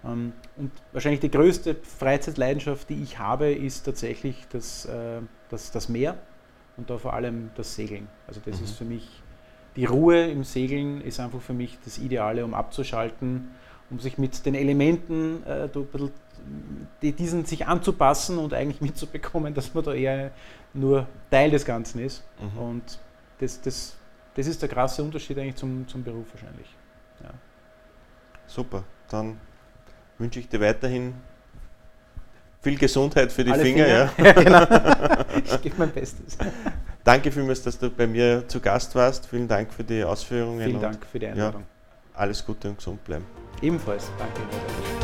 Ähm, 0.04 0.32
und 0.56 0.70
wahrscheinlich 0.92 1.20
die 1.20 1.30
größte 1.30 1.74
Freizeitleidenschaft, 1.74 2.88
die 2.88 3.02
ich 3.02 3.18
habe, 3.18 3.52
ist 3.52 3.82
tatsächlich 3.82 4.46
das, 4.50 4.86
äh, 4.86 5.20
das, 5.50 5.70
das 5.70 5.88
Meer 5.88 6.16
und 6.76 6.88
da 6.88 6.98
vor 6.98 7.12
allem 7.12 7.50
das 7.56 7.74
Segeln. 7.74 8.08
Also 8.26 8.40
das 8.44 8.58
mhm. 8.58 8.64
ist 8.64 8.78
für 8.78 8.84
mich, 8.84 9.22
die 9.76 9.84
Ruhe 9.84 10.26
im 10.30 10.44
Segeln 10.44 11.00
ist 11.02 11.20
einfach 11.20 11.40
für 11.40 11.52
mich 11.52 11.78
das 11.84 11.98
Ideale, 11.98 12.44
um 12.44 12.54
abzuschalten, 12.54 13.50
um 13.90 13.98
sich 13.98 14.18
mit 14.18 14.46
den 14.46 14.54
Elementen 14.54 15.42
äh, 15.44 15.68
die, 17.02 17.12
diesen 17.12 17.44
sich 17.44 17.66
anzupassen 17.66 18.38
und 18.38 18.54
eigentlich 18.54 18.80
mitzubekommen, 18.80 19.54
dass 19.54 19.74
man 19.74 19.84
da 19.84 19.92
eher 19.92 20.30
nur 20.72 21.06
Teil 21.30 21.50
des 21.50 21.64
Ganzen 21.64 22.00
ist. 22.00 22.22
Mhm. 22.40 22.58
Und 22.58 22.98
das, 23.38 23.60
das, 23.60 23.96
das 24.34 24.46
ist 24.46 24.62
der 24.62 24.68
krasse 24.68 25.02
Unterschied 25.02 25.38
eigentlich 25.38 25.56
zum, 25.56 25.86
zum 25.88 26.02
Beruf 26.02 26.26
wahrscheinlich. 26.32 26.68
Ja. 27.22 27.30
Super, 28.46 28.84
dann 29.08 29.38
wünsche 30.18 30.40
ich 30.40 30.48
dir 30.48 30.60
weiterhin 30.60 31.14
viel 32.62 32.76
Gesundheit 32.76 33.32
für 33.32 33.44
die 33.44 33.52
Finger. 33.52 33.62
Finger. 33.62 33.88
Ja. 33.88 34.10
ja 34.24 34.32
genau. 34.32 35.42
Ich 35.44 35.62
gebe 35.62 35.76
mein 35.78 35.90
Bestes. 35.90 36.36
Danke 37.04 37.32
vielmals, 37.32 37.62
dass 37.62 37.78
du 37.78 37.90
bei 37.90 38.06
mir 38.06 38.46
zu 38.46 38.60
Gast 38.60 38.94
warst. 38.94 39.26
Vielen 39.26 39.48
Dank 39.48 39.72
für 39.72 39.84
die 39.84 40.04
Ausführungen. 40.04 40.62
Vielen 40.62 40.80
Dank 40.80 41.06
für 41.06 41.18
die 41.18 41.26
Einladung. 41.26 41.62
Ja, 41.62 42.20
alles 42.20 42.44
Gute 42.44 42.68
und 42.68 42.76
gesund 42.76 43.02
bleiben. 43.04 43.24
Ebenfalls. 43.62 44.10
Danke. 44.18 44.99